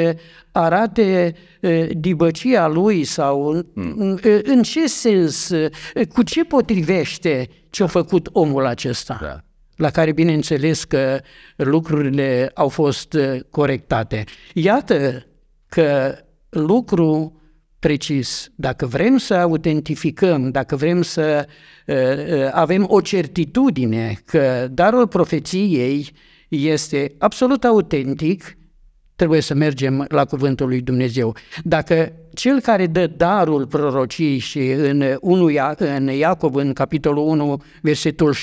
arate 0.52 1.34
dibăcia 1.90 2.68
lui 2.68 3.04
sau 3.04 3.62
mm. 3.74 4.18
în 4.42 4.62
ce 4.62 4.86
sens, 4.86 5.50
cu 6.12 6.22
ce 6.22 6.44
potrivește 6.44 7.48
ce 7.70 7.82
a 7.82 7.86
făcut 7.86 8.28
omul 8.32 8.66
acesta? 8.66 9.18
Da 9.22 9.42
la 9.78 9.90
care 9.90 10.12
bineînțeles 10.12 10.84
că 10.84 11.20
lucrurile 11.56 12.50
au 12.54 12.68
fost 12.68 13.12
uh, 13.12 13.40
corectate. 13.50 14.24
Iată 14.54 15.26
că 15.66 16.18
lucru 16.48 17.40
precis, 17.78 18.50
dacă 18.54 18.86
vrem 18.86 19.16
să 19.16 19.34
autentificăm, 19.34 20.50
dacă 20.50 20.76
vrem 20.76 21.02
să 21.02 21.46
uh, 21.86 21.96
uh, 21.96 22.48
avem 22.52 22.86
o 22.88 23.00
certitudine 23.00 24.18
că 24.24 24.68
darul 24.70 25.06
profeției 25.06 26.10
este 26.48 27.14
absolut 27.18 27.64
autentic, 27.64 28.57
trebuie 29.18 29.40
să 29.40 29.54
mergem 29.54 30.04
la 30.08 30.24
cuvântul 30.24 30.68
lui 30.68 30.80
Dumnezeu. 30.80 31.36
Dacă 31.62 32.12
cel 32.32 32.60
care 32.60 32.86
dă 32.86 33.06
darul 33.06 33.66
prorociei 33.66 34.38
și 34.38 34.58
în, 34.70 35.16
1, 35.20 35.50
în 35.76 36.06
Iacov, 36.06 36.54
în 36.54 36.72
capitolul 36.72 37.26
1, 37.26 37.62
versetul 37.82 38.34
16-17, 38.34 38.38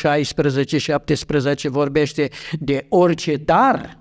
vorbește 1.63 2.29
de 2.59 2.85
orice 2.89 3.35
dar, 3.35 3.97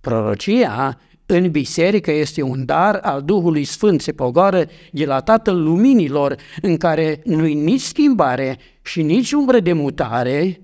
prorocia 0.00 1.00
în 1.26 1.50
biserică 1.50 2.10
este 2.10 2.42
un 2.42 2.64
dar 2.64 2.94
al 2.94 3.22
Duhului 3.22 3.64
Sfânt, 3.64 4.00
se 4.00 4.12
pogoară 4.12 4.64
de 4.92 5.04
la 5.04 5.20
Tatăl 5.20 5.62
Luminilor, 5.62 6.36
în 6.62 6.76
care 6.76 7.20
nu-i 7.24 7.54
nici 7.54 7.80
schimbare 7.80 8.58
și 8.82 9.02
nici 9.02 9.32
umbră 9.32 9.60
de 9.60 9.72
mutare, 9.72 10.60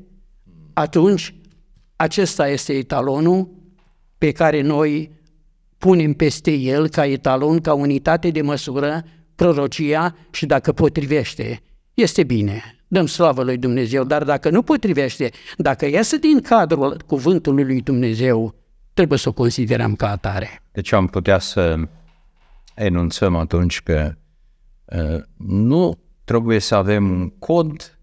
atunci 0.72 1.34
acesta 1.96 2.48
este 2.48 2.72
etalonul 2.72 3.62
pe 4.24 4.32
care 4.32 4.60
noi 4.60 5.10
punem 5.78 6.12
peste 6.12 6.50
el 6.50 6.88
ca 6.88 7.06
etalon, 7.06 7.60
ca 7.60 7.74
unitate 7.74 8.30
de 8.30 8.42
măsură, 8.42 9.02
prorocia 9.34 10.16
și 10.30 10.46
dacă 10.46 10.72
potrivește, 10.72 11.62
este 11.94 12.22
bine. 12.22 12.62
Dăm 12.88 13.06
slavă 13.06 13.42
lui 13.42 13.56
Dumnezeu, 13.56 14.04
dar 14.04 14.24
dacă 14.24 14.50
nu 14.50 14.62
potrivește, 14.62 15.30
dacă 15.56 15.88
iasă 15.88 16.16
din 16.16 16.40
cadrul 16.40 17.02
cuvântului 17.06 17.64
lui 17.64 17.80
Dumnezeu, 17.80 18.54
trebuie 18.94 19.18
să 19.18 19.28
o 19.28 19.32
considerăm 19.32 19.94
ca 19.94 20.10
atare. 20.10 20.62
Deci 20.72 20.92
am 20.92 21.06
putea 21.06 21.38
să 21.38 21.76
enunțăm 22.74 23.36
atunci 23.36 23.82
că 23.82 24.14
uh, 24.84 25.22
nu 25.36 25.98
trebuie 26.24 26.58
să 26.58 26.74
avem 26.74 27.10
un 27.10 27.30
cod 27.38 27.98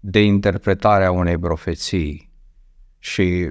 de 0.00 0.22
interpretare 0.22 1.04
a 1.04 1.10
unei 1.10 1.38
profeții, 1.38 2.30
Și 2.98 3.50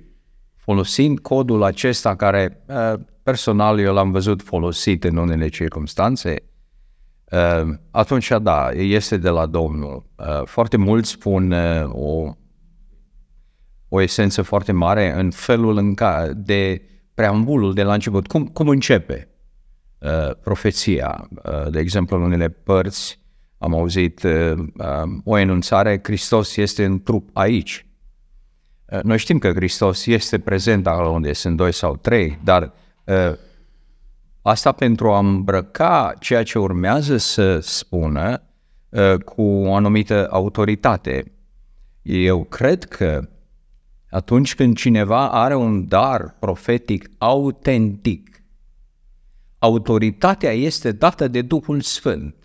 folosind 0.65 1.19
codul 1.19 1.63
acesta 1.63 2.15
care 2.15 2.63
uh, 2.67 2.93
personal 3.24 3.79
eu 3.79 3.93
l-am 3.93 4.12
văzut 4.12 4.41
folosit 4.41 5.03
în 5.03 5.17
unele 5.17 5.48
circunstanțe, 5.48 6.43
uh, 7.31 7.74
atunci 7.91 8.31
da, 8.41 8.69
este 8.72 9.17
de 9.17 9.29
la 9.29 9.45
Domnul. 9.45 10.05
Uh, 10.15 10.41
foarte 10.45 10.77
mulți 10.77 11.10
spun 11.10 11.51
o, 11.89 12.31
o 13.89 14.01
esență 14.01 14.41
foarte 14.41 14.72
mare 14.72 15.13
în 15.19 15.31
felul 15.31 15.77
în 15.77 15.93
care, 15.93 16.34
de 16.34 16.81
preambulul 17.13 17.74
de 17.74 17.84
la 17.84 17.93
început, 17.93 18.27
cum, 18.27 18.45
cum 18.45 18.67
începe 18.67 19.29
profeția. 20.41 21.29
De 21.69 21.79
exemplu, 21.79 22.17
în 22.17 22.24
unele 22.24 22.50
părți 22.50 23.19
am 23.57 23.74
auzit 23.74 24.27
o 25.24 25.38
enunțare, 25.38 26.00
Hristos 26.03 26.55
este 26.57 26.86
în 26.86 27.01
trup 27.01 27.29
aici. 27.34 27.85
Uh, 28.92 29.00
noi 29.04 29.18
știm 29.18 29.38
că 29.38 29.51
Hristos 29.51 30.06
este 30.06 30.39
prezent 30.39 30.88
acolo 30.88 31.10
unde 31.10 31.34
sunt 31.34 31.58
doi 31.58 31.74
sau 31.74 31.96
trei, 31.96 32.39
dar 32.44 32.74
uh, 33.04 33.34
asta 34.42 34.72
pentru 34.72 35.12
a 35.12 35.18
îmbrăca 35.18 36.13
ceea 36.20 36.44
ce 36.44 36.60
urmează 36.60 37.18
să 37.18 37.60
spună 37.60 38.42
uh, 38.89 39.15
cu 39.15 39.42
o 39.42 39.75
anumită 39.75 40.27
autoritate. 40.32 41.32
Eu 42.01 42.44
cred 42.44 42.84
că 42.84 43.30
atunci 44.10 44.56
când 44.56 44.75
cineva 44.75 45.30
are 45.32 45.56
un 45.56 45.88
dar 45.88 46.36
profetic 46.39 47.10
autentic, 47.18 48.44
autoritatea 49.60 50.51
este 50.51 50.92
dată 50.92 51.27
de 51.27 51.42
Duhul 51.42 51.82
Sfânt. 51.82 52.36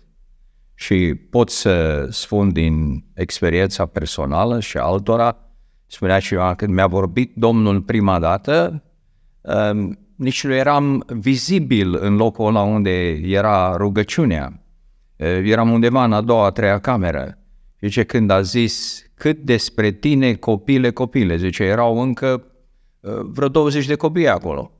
Și 0.73 1.15
pot 1.29 1.49
să 1.49 2.07
spun 2.09 2.51
din 2.51 3.05
experiența 3.13 3.85
personală 3.85 4.59
și 4.59 4.77
altora, 4.77 5.50
spunea 5.91 6.19
cineva, 6.19 6.55
când 6.55 6.73
mi-a 6.73 6.87
vorbit 6.87 7.35
Domnul 7.35 7.81
prima 7.81 8.19
dată, 8.19 8.83
um, 9.41 9.99
nici 10.15 10.43
nu 10.43 10.53
eram 10.53 11.03
vizibil 11.07 11.97
în 12.01 12.15
locul 12.15 12.45
ăla 12.45 12.61
unde 12.61 13.09
era 13.23 13.75
rugăciunea. 13.77 14.63
Uh, 15.15 15.27
eram 15.27 15.71
undeva 15.71 16.03
în 16.03 16.13
a 16.13 16.21
doua, 16.21 16.45
a 16.45 16.51
treia 16.51 16.79
cameră. 16.79 17.37
Zice, 17.79 18.03
când 18.03 18.29
a 18.29 18.41
zis, 18.41 19.03
cât 19.13 19.37
despre 19.37 19.91
tine, 19.91 20.33
copile, 20.33 20.91
copile, 20.91 21.35
zice, 21.35 21.63
erau 21.63 22.01
încă 22.01 22.43
uh, 22.99 23.19
vreo 23.23 23.47
20 23.47 23.85
de 23.85 23.95
copii 23.95 24.27
acolo. 24.27 24.71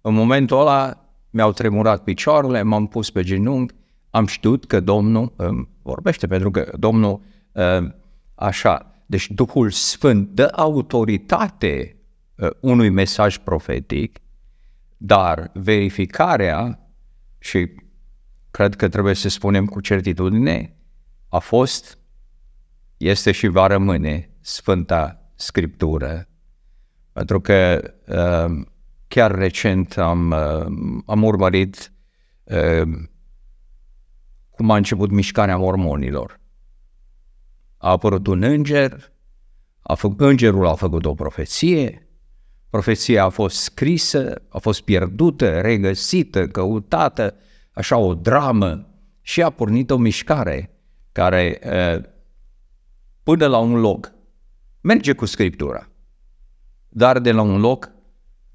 În 0.00 0.14
momentul 0.14 0.60
ăla 0.60 1.04
mi-au 1.30 1.52
tremurat 1.52 2.02
picioarele, 2.02 2.62
m-am 2.62 2.86
pus 2.86 3.10
pe 3.10 3.22
genunchi, 3.22 3.74
am 4.10 4.26
știut 4.26 4.64
că 4.64 4.80
Domnul 4.80 5.32
um, 5.36 5.68
vorbește, 5.82 6.26
pentru 6.26 6.50
că 6.50 6.72
Domnul 6.78 7.20
um, 7.52 7.94
așa, 8.34 8.87
deci 9.10 9.30
Duhul 9.30 9.70
Sfânt 9.70 10.28
dă 10.28 10.48
autoritate 10.52 11.96
uh, 12.34 12.50
unui 12.60 12.88
mesaj 12.88 13.38
profetic, 13.38 14.18
dar 14.96 15.50
verificarea, 15.54 16.80
și 17.38 17.70
cred 18.50 18.74
că 18.74 18.88
trebuie 18.88 19.14
să 19.14 19.28
spunem 19.28 19.66
cu 19.66 19.80
certitudine, 19.80 20.76
a 21.28 21.38
fost, 21.38 21.98
este 22.96 23.32
și 23.32 23.46
va 23.46 23.66
rămâne 23.66 24.30
Sfânta 24.40 25.30
Scriptură. 25.34 26.28
Pentru 27.12 27.40
că 27.40 27.80
uh, 28.06 28.66
chiar 29.06 29.34
recent 29.34 29.96
am, 29.96 30.30
uh, 30.30 31.02
am 31.06 31.22
urmărit 31.22 31.92
cum 34.50 34.70
a 34.70 34.76
început 34.76 35.10
mișcarea 35.10 35.56
mormonilor 35.56 36.40
a 37.78 37.90
apărut 37.90 38.26
un 38.26 38.42
înger, 38.42 39.12
a 39.82 39.94
făcut, 39.94 40.20
îngerul 40.20 40.66
a 40.66 40.74
făcut 40.74 41.04
o 41.04 41.14
profeție, 41.14 42.08
profeția 42.70 43.24
a 43.24 43.28
fost 43.28 43.56
scrisă, 43.56 44.42
a 44.48 44.58
fost 44.58 44.80
pierdută, 44.80 45.60
regăsită, 45.60 46.46
căutată, 46.46 47.34
așa 47.72 47.96
o 47.96 48.14
dramă 48.14 48.86
și 49.20 49.42
a 49.42 49.50
pornit 49.50 49.90
o 49.90 49.96
mișcare 49.96 50.70
care 51.12 51.60
până 53.22 53.46
la 53.46 53.58
un 53.58 53.80
loc 53.80 54.12
merge 54.80 55.12
cu 55.12 55.24
Scriptura, 55.24 55.88
dar 56.88 57.18
de 57.18 57.32
la 57.32 57.42
un 57.42 57.60
loc 57.60 57.90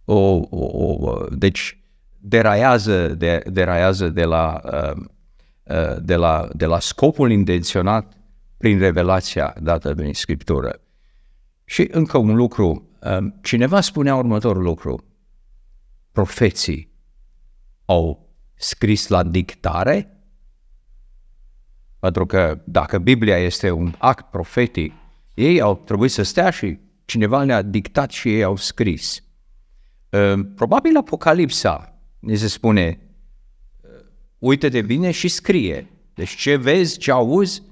o, 0.06 0.16
o, 0.50 0.66
o 1.00 1.26
deci 1.30 1.84
deraiază 2.20 3.08
de, 3.08 3.44
deraiază 3.46 4.10
de 4.10 4.24
la, 4.24 4.62
de 6.02 6.16
la, 6.16 6.48
de 6.54 6.66
la 6.66 6.80
scopul 6.80 7.32
intenționat 7.32 8.18
prin 8.64 8.80
revelația 8.80 9.56
dată 9.62 9.96
prin 9.96 10.14
Scriptură. 10.14 10.82
Și 11.66 11.88
încă 11.92 12.18
un 12.18 12.36
lucru, 12.36 12.90
um, 13.02 13.40
cineva 13.42 13.82
spunea 13.82 14.16
următorul 14.16 14.64
lucru, 14.64 15.04
profeții 16.12 16.92
au 17.86 18.36
scris 18.56 19.08
la 19.08 19.24
dictare, 19.24 20.18
pentru 22.00 22.26
că 22.26 22.62
dacă 22.66 22.98
Biblia 22.98 23.38
este 23.38 23.72
un 23.72 23.96
act 23.98 24.30
profetic, 24.30 24.94
ei 25.34 25.62
au 25.62 25.76
trebuit 25.76 26.12
să 26.12 26.24
stea 26.24 26.50
și 26.50 26.80
cineva 27.06 27.44
le-a 27.44 27.62
dictat 27.62 28.12
și 28.12 28.36
ei 28.36 28.44
au 28.44 28.56
scris. 28.56 29.24
Um, 30.10 30.54
probabil 30.54 30.98
Apocalipsa 30.98 32.00
ne 32.20 32.36
se 32.36 32.48
spune, 32.48 33.00
uh, 33.82 33.90
uite-te 34.38 34.82
bine 34.82 35.12
și 35.12 35.28
scrie. 35.28 35.88
Deci 36.14 36.36
ce 36.36 36.56
vezi, 36.56 36.98
ce 36.98 37.12
auzi, 37.12 37.72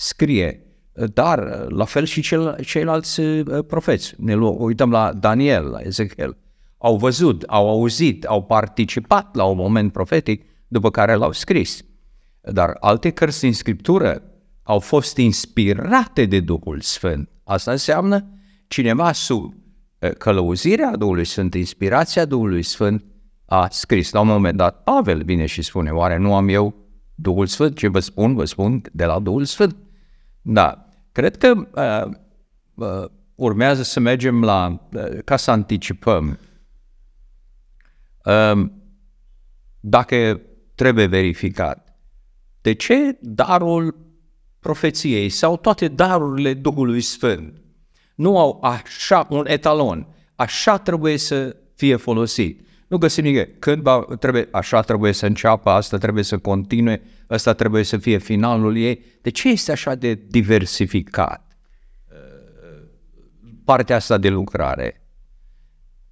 scrie, 0.00 0.62
dar 0.92 1.66
la 1.68 1.84
fel 1.84 2.04
și 2.04 2.20
cel, 2.20 2.58
ceilalți 2.64 3.20
uh, 3.20 3.64
profeți. 3.66 4.14
Ne 4.16 4.36
uităm 4.36 4.90
la 4.90 5.12
Daniel, 5.12 5.64
la 5.64 5.80
Ezechiel. 5.80 6.36
Au 6.78 6.96
văzut, 6.96 7.42
au 7.46 7.68
auzit, 7.68 8.24
au 8.24 8.42
participat 8.42 9.34
la 9.36 9.44
un 9.44 9.56
moment 9.56 9.92
profetic, 9.92 10.44
după 10.68 10.90
care 10.90 11.14
l-au 11.14 11.32
scris. 11.32 11.82
Dar 12.40 12.76
alte 12.80 13.10
cărți 13.10 13.40
din 13.40 13.52
Scriptură 13.52 14.22
au 14.62 14.78
fost 14.78 15.16
inspirate 15.16 16.24
de 16.24 16.40
Duhul 16.40 16.80
Sfânt. 16.80 17.28
Asta 17.44 17.70
înseamnă 17.70 18.28
cineva 18.68 19.12
sub 19.12 19.54
uh, 19.98 20.10
călăuzirea 20.10 20.96
Duhului 20.96 21.24
Sfânt, 21.24 21.54
inspirația 21.54 22.24
Duhului 22.24 22.62
Sfânt, 22.62 23.04
a 23.46 23.68
scris. 23.70 24.12
La 24.12 24.20
un 24.20 24.26
moment 24.26 24.56
dat, 24.56 24.82
Pavel 24.82 25.22
vine 25.24 25.46
și 25.46 25.62
spune, 25.62 25.90
oare 25.90 26.16
nu 26.16 26.34
am 26.34 26.48
eu 26.48 26.74
Duhul 27.14 27.46
Sfânt? 27.46 27.76
Ce 27.76 27.88
vă 27.88 27.98
spun? 27.98 28.34
Vă 28.34 28.44
spun 28.44 28.82
de 28.92 29.04
la 29.04 29.18
Duhul 29.18 29.44
Sfânt. 29.44 29.76
Da. 30.50 30.88
Cred 31.12 31.36
că 31.36 31.52
uh, 31.74 32.16
uh, 32.74 33.10
urmează 33.34 33.82
să 33.82 34.00
mergem 34.00 34.44
la, 34.44 34.88
uh, 34.92 35.18
ca 35.24 35.36
să 35.36 35.50
anticipăm, 35.50 36.38
uh, 38.24 38.70
dacă 39.80 40.40
trebuie 40.74 41.06
verificat, 41.06 41.98
de 42.60 42.72
ce 42.72 43.18
darul 43.20 43.96
profeției 44.60 45.28
sau 45.28 45.56
toate 45.56 45.88
darurile 45.88 46.54
Duhului 46.54 47.00
Sfânt 47.00 47.60
nu 48.14 48.38
au 48.38 48.58
așa 48.62 49.26
un 49.30 49.44
etalon, 49.48 50.06
așa 50.34 50.78
trebuie 50.78 51.16
să 51.16 51.56
fie 51.74 51.96
folosit. 51.96 52.66
Nu 52.86 52.98
găsim 52.98 53.24
nimic. 53.24 53.58
Când 53.58 53.82
va, 53.82 54.06
trebuie, 54.18 54.48
așa 54.52 54.80
trebuie 54.80 55.12
să 55.12 55.26
înceapă, 55.26 55.70
asta 55.70 55.98
trebuie 55.98 56.24
să 56.24 56.38
continue, 56.38 57.02
asta 57.28 57.52
trebuie 57.52 57.82
să 57.82 57.96
fie 57.96 58.18
finalul 58.18 58.76
ei. 58.76 59.04
De 59.22 59.30
ce 59.30 59.48
este 59.48 59.72
așa 59.72 59.94
de 59.94 60.14
diversificat 60.14 61.56
uh, 62.10 62.82
partea 63.64 63.96
asta 63.96 64.18
de 64.18 64.28
lucrare? 64.28 65.02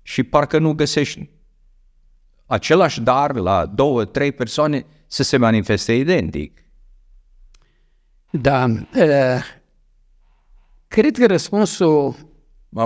Și 0.02 0.22
parcă 0.22 0.58
nu 0.58 0.72
găsești 0.72 1.30
același 2.46 3.00
dar 3.00 3.34
la 3.34 3.66
două, 3.66 4.04
trei 4.04 4.32
persoane 4.32 4.86
să 5.06 5.22
se 5.22 5.36
manifeste 5.36 5.92
identic. 5.92 6.60
Da, 8.30 8.64
uh, 8.64 9.42
cred 10.88 11.16
că 11.16 11.26
răspunsul... 11.26 12.14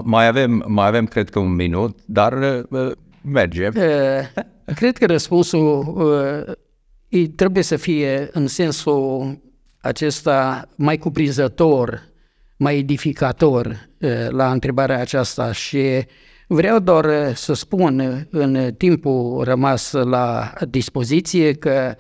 Mai 0.04 0.26
avem, 0.26 0.64
mai 0.66 0.86
avem, 0.86 1.06
cred 1.06 1.30
că 1.30 1.38
un 1.38 1.54
minut, 1.54 1.98
dar 2.06 2.64
uh, 2.68 2.92
Merge. 3.22 3.68
Cred 4.74 4.98
că 4.98 5.06
răspunsul 5.06 5.84
trebuie 7.36 7.62
să 7.62 7.76
fie 7.76 8.28
în 8.32 8.46
sensul 8.46 9.38
acesta 9.80 10.68
mai 10.76 10.98
cuprinzător, 10.98 12.08
mai 12.56 12.78
edificator 12.78 13.88
la 14.28 14.52
întrebarea 14.52 15.00
aceasta. 15.00 15.52
Și 15.52 15.82
vreau 16.46 16.78
doar 16.78 17.34
să 17.34 17.52
spun 17.52 18.26
în 18.30 18.74
timpul 18.76 19.44
rămas 19.44 19.92
la 19.92 20.52
dispoziție 20.68 21.52
că 21.52 21.94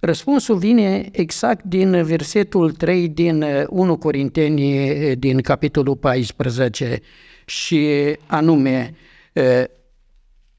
răspunsul 0.00 0.56
vine 0.56 1.08
exact 1.12 1.64
din 1.64 2.02
versetul 2.04 2.72
3 2.72 3.08
din 3.08 3.44
1 3.68 3.96
Corinteni 3.96 5.16
din 5.16 5.40
capitolul 5.40 5.96
14 5.96 7.00
și 7.44 7.88
anume 8.26 8.94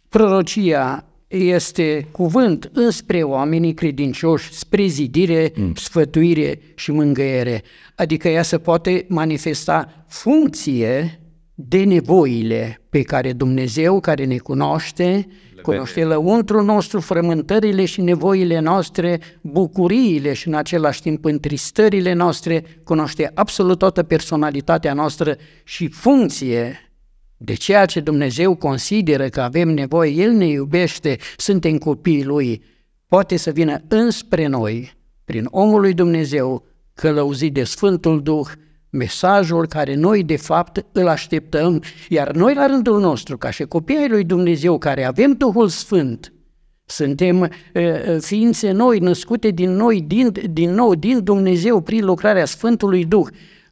Prorocia 0.10 1.07
este 1.28 2.08
cuvânt 2.12 2.70
înspre 2.74 3.24
oamenii 3.24 3.74
credincioși, 3.74 4.54
spre 4.54 4.86
zidire, 4.86 5.52
mm. 5.56 5.74
sfătuire 5.76 6.60
și 6.76 6.92
mângâiere. 6.92 7.64
Adică 7.96 8.28
ea 8.28 8.44
se 8.44 8.58
poate 8.58 9.06
manifesta 9.10 10.06
funcție 10.08 11.22
de 11.54 11.84
nevoile 11.84 12.82
pe 12.90 13.02
care 13.02 13.34
Dumnezeu, 13.34 14.00
care 14.00 14.26
ne 14.26 14.38
cunoaște, 14.38 15.28
Le 15.56 15.62
cunoaște 15.62 16.04
lăuntrul 16.04 16.64
nostru, 16.64 17.00
frământările 17.00 17.86
și 17.86 18.02
nevoile 18.02 18.60
noastre, 18.60 19.20
bucuriile 19.42 20.34
și 20.34 20.48
în 20.48 20.54
același 20.54 21.02
timp 21.02 21.26
întristările 21.26 22.14
noastre, 22.14 22.64
cunoaște 22.84 23.32
absolut 23.34 23.78
toată 23.78 24.04
personalitatea 24.04 24.94
noastră 24.94 25.36
și 25.64 25.88
funcție 25.88 26.87
de 27.38 27.54
ceea 27.54 27.86
ce 27.86 28.00
Dumnezeu 28.00 28.56
consideră 28.56 29.28
că 29.28 29.42
avem 29.42 29.70
nevoie, 29.70 30.12
El 30.12 30.32
ne 30.32 30.48
iubește, 30.48 31.18
suntem 31.38 31.78
copiii 31.78 32.24
Lui, 32.24 32.64
poate 33.08 33.38
să 33.38 33.52
vină 33.52 33.82
înspre 33.88 34.48
noi, 34.48 34.94
prin 35.26 35.48
omul 35.50 35.82
lui 35.82 35.94
Dumnezeu, 35.94 36.66
călăuzit 36.94 37.54
de 37.54 37.64
Sfântul 37.64 38.22
Duh, 38.22 38.48
mesajul 38.90 39.68
care 39.68 39.96
noi 39.96 40.24
de 40.24 40.36
fapt 40.36 40.86
îl 40.92 41.08
așteptăm, 41.08 41.84
iar 42.10 42.32
noi 42.32 42.54
la 42.54 42.66
rândul 42.66 43.00
nostru, 43.00 43.38
ca 43.38 43.50
și 43.50 43.64
copiii 43.64 44.10
lui 44.10 44.24
Dumnezeu 44.24 44.78
care 44.78 45.04
avem 45.04 45.32
Duhul 45.32 45.68
Sfânt, 45.68 46.32
suntem 46.90 47.40
uh, 47.42 47.50
ființe 48.20 48.72
noi, 48.72 49.00
născute 49.00 49.50
din 49.50 49.72
noi, 49.72 50.02
din, 50.02 50.32
din 50.50 50.74
nou, 50.74 50.96
din 50.96 51.24
Dumnezeu, 51.24 51.82
prin 51.82 52.06
lucrarea 52.06 52.46
Sfântului 52.46 53.06
Duh. 53.06 53.28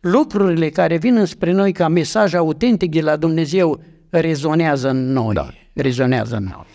Lucrurile 0.08 0.70
care 0.70 0.98
vin 0.98 1.16
înspre 1.16 1.52
noi 1.52 1.72
ca 1.72 1.88
mesaj 1.88 2.34
autentic 2.34 2.92
de 2.92 3.02
la 3.02 3.16
Dumnezeu 3.16 3.84
rezonează 4.10 4.90
în 4.90 5.12
noi. 5.12 5.34
Da. 5.34 5.50
Rezonează 5.74 6.36
în 6.36 6.44
noi. 6.44 6.66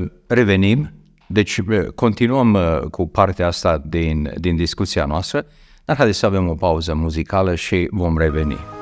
Uh, 0.00 0.10
revenim, 0.26 0.90
deci 1.26 1.60
continuăm 1.94 2.54
uh, 2.54 2.80
cu 2.90 3.08
partea 3.08 3.46
asta 3.46 3.82
din, 3.86 4.32
din 4.36 4.56
discuția 4.56 5.04
noastră. 5.04 5.46
Dar 5.84 5.96
haideți 5.96 6.18
să 6.18 6.26
avem 6.26 6.48
o 6.48 6.54
pauză 6.54 6.94
muzicală 6.94 7.54
și 7.54 7.88
vom 7.90 8.18
reveni. 8.18 8.77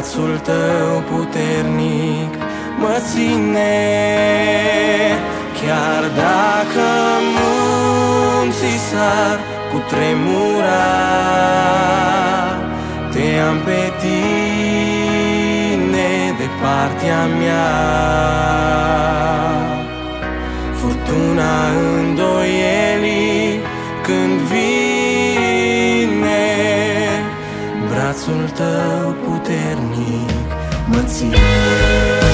Brațul 0.00 0.38
tău 0.42 1.02
puternic 1.10 2.34
mă 2.78 3.00
ține. 3.12 3.76
Chiar 5.60 6.02
dacă 6.02 6.86
munții 7.36 8.78
sar 8.90 9.38
cu 9.72 9.82
tremura 9.88 10.86
Te 13.12 13.40
am 13.48 13.56
pe 13.64 13.92
tine. 14.00 14.30
de 14.30 14.49
partea 16.70 17.26
mea. 17.26 17.68
Furtuna 20.78 21.54
îndoielii 21.98 23.60
când 24.02 24.38
vine 24.52 24.78
Brațul 27.90 28.48
tău 28.54 29.16
puternic 29.24 30.48
mă 30.86 31.02
ține 31.06 32.29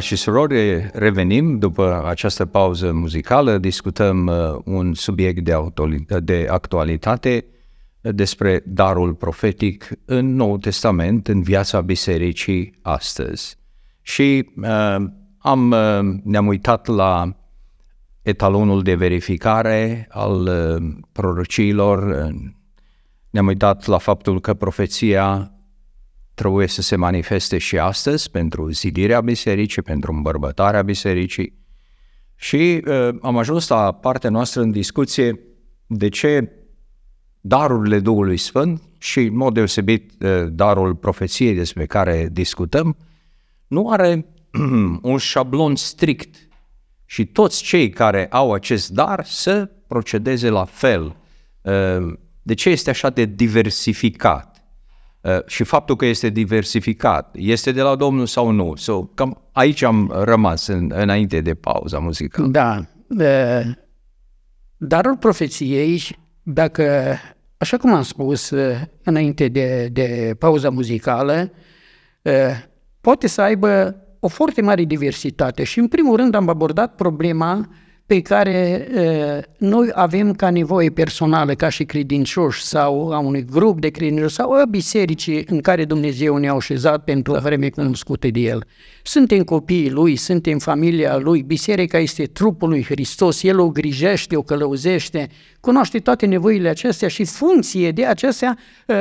și 0.00 0.16
surori, 0.16 0.90
revenim 0.92 1.58
după 1.58 2.04
această 2.06 2.46
pauză 2.46 2.92
muzicală, 2.92 3.58
discutăm 3.58 4.26
uh, 4.26 4.60
un 4.64 4.94
subiect 4.94 5.44
de, 5.44 5.52
autoli- 5.52 6.20
de 6.22 6.46
actualitate 6.50 7.44
despre 8.00 8.62
darul 8.66 9.14
profetic 9.14 9.88
în 10.04 10.34
Noul 10.34 10.58
Testament, 10.58 11.28
în 11.28 11.42
viața 11.42 11.80
bisericii 11.80 12.78
astăzi. 12.82 13.56
Și 14.02 14.50
uh, 14.62 14.96
am, 15.38 15.70
uh, 15.70 16.20
ne-am 16.24 16.46
uitat 16.46 16.86
la 16.86 17.36
etalonul 18.22 18.82
de 18.82 18.94
verificare 18.94 20.06
al 20.10 20.40
uh, 20.40 20.92
prorociilor, 21.12 22.02
uh, 22.02 22.34
ne-am 23.30 23.46
uitat 23.46 23.86
la 23.86 23.98
faptul 23.98 24.40
că 24.40 24.54
profeția 24.54 25.52
trebuie 26.40 26.66
să 26.66 26.82
se 26.82 26.96
manifeste 26.96 27.58
și 27.58 27.78
astăzi 27.78 28.30
pentru 28.30 28.70
zidirea 28.70 29.20
bisericii, 29.20 29.82
pentru 29.82 30.12
îmbărbătarea 30.12 30.82
bisericii. 30.82 31.58
Și 32.34 32.82
uh, 32.86 33.08
am 33.22 33.38
ajuns 33.38 33.68
la 33.68 33.92
partea 33.92 34.30
noastră 34.30 34.60
în 34.60 34.70
discuție 34.70 35.40
de 35.86 36.08
ce 36.08 36.52
darurile 37.40 37.98
Duhului 38.00 38.36
Sfânt 38.36 38.82
și, 38.98 39.20
în 39.20 39.36
mod 39.36 39.54
deosebit, 39.54 40.12
uh, 40.22 40.46
darul 40.50 40.94
profeției 40.94 41.54
despre 41.54 41.86
care 41.86 42.28
discutăm, 42.32 42.96
nu 43.66 43.90
are 43.90 44.26
un 45.02 45.18
șablon 45.18 45.76
strict 45.76 46.48
și 47.04 47.26
toți 47.26 47.62
cei 47.62 47.90
care 47.90 48.26
au 48.30 48.52
acest 48.52 48.90
dar 48.90 49.24
să 49.24 49.70
procedeze 49.86 50.48
la 50.48 50.64
fel. 50.64 51.16
Uh, 51.62 52.12
de 52.42 52.54
ce 52.54 52.68
este 52.68 52.90
așa 52.90 53.10
de 53.10 53.24
diversificat? 53.24 54.49
Uh, 55.22 55.46
și 55.46 55.64
faptul 55.64 55.96
că 55.96 56.06
este 56.06 56.28
diversificat, 56.28 57.34
este 57.38 57.72
de 57.72 57.82
la 57.82 57.94
Domnul 57.94 58.26
sau 58.26 58.50
nu? 58.50 58.74
So, 58.76 59.04
cam 59.04 59.42
aici 59.52 59.82
am 59.82 60.12
rămas 60.22 60.66
în, 60.66 60.90
înainte 60.94 61.40
de 61.40 61.54
pauza 61.54 61.98
muzicală. 61.98 62.48
Da. 62.48 62.84
Uh, 63.08 63.72
darul 64.76 65.16
profeției, 65.16 66.02
dacă, 66.42 67.16
așa 67.56 67.76
cum 67.76 67.94
am 67.94 68.02
spus 68.02 68.50
uh, 68.50 68.80
înainte 69.04 69.48
de, 69.48 69.88
de 69.92 70.36
pauza 70.38 70.70
muzicală, 70.70 71.52
poate 73.00 73.26
să 73.26 73.40
aibă 73.40 73.96
o 74.20 74.28
foarte 74.28 74.62
mare 74.62 74.84
diversitate 74.84 75.64
și 75.64 75.78
în 75.78 75.88
primul 75.88 76.16
rând 76.16 76.34
am 76.34 76.48
abordat 76.48 76.94
problema 76.94 77.68
pe 78.10 78.20
care 78.20 78.88
uh, 78.94 79.42
noi 79.58 79.88
avem 79.92 80.32
ca 80.32 80.50
nevoie 80.50 80.90
personală, 80.90 81.54
ca 81.54 81.68
și 81.68 81.84
credincioși 81.84 82.62
sau 82.62 83.12
a 83.12 83.18
unui 83.18 83.44
grup 83.44 83.80
de 83.80 83.88
credincioși 83.88 84.34
sau 84.34 84.52
a 84.52 84.64
bisericii 84.64 85.44
în 85.46 85.60
care 85.60 85.84
Dumnezeu 85.84 86.36
ne-a 86.36 86.52
așezat 86.52 87.04
pentru 87.04 87.32
o 87.32 87.38
vreme 87.40 87.68
cunoscută 87.68 88.28
de 88.28 88.40
El. 88.40 88.64
Suntem 89.02 89.42
copiii 89.42 89.90
Lui, 89.90 90.16
suntem 90.16 90.58
familia 90.58 91.16
Lui, 91.16 91.42
biserica 91.42 91.98
este 91.98 92.24
trupul 92.24 92.68
Lui 92.68 92.84
Hristos, 92.84 93.42
El 93.42 93.58
o 93.58 93.68
grijește, 93.68 94.36
o 94.36 94.42
călăuzește, 94.42 95.28
cunoaște 95.60 95.98
toate 95.98 96.26
nevoile 96.26 96.68
acestea 96.68 97.08
și 97.08 97.24
funcție 97.24 97.90
de 97.90 98.06
acestea 98.06 98.58
uh, 98.86 98.96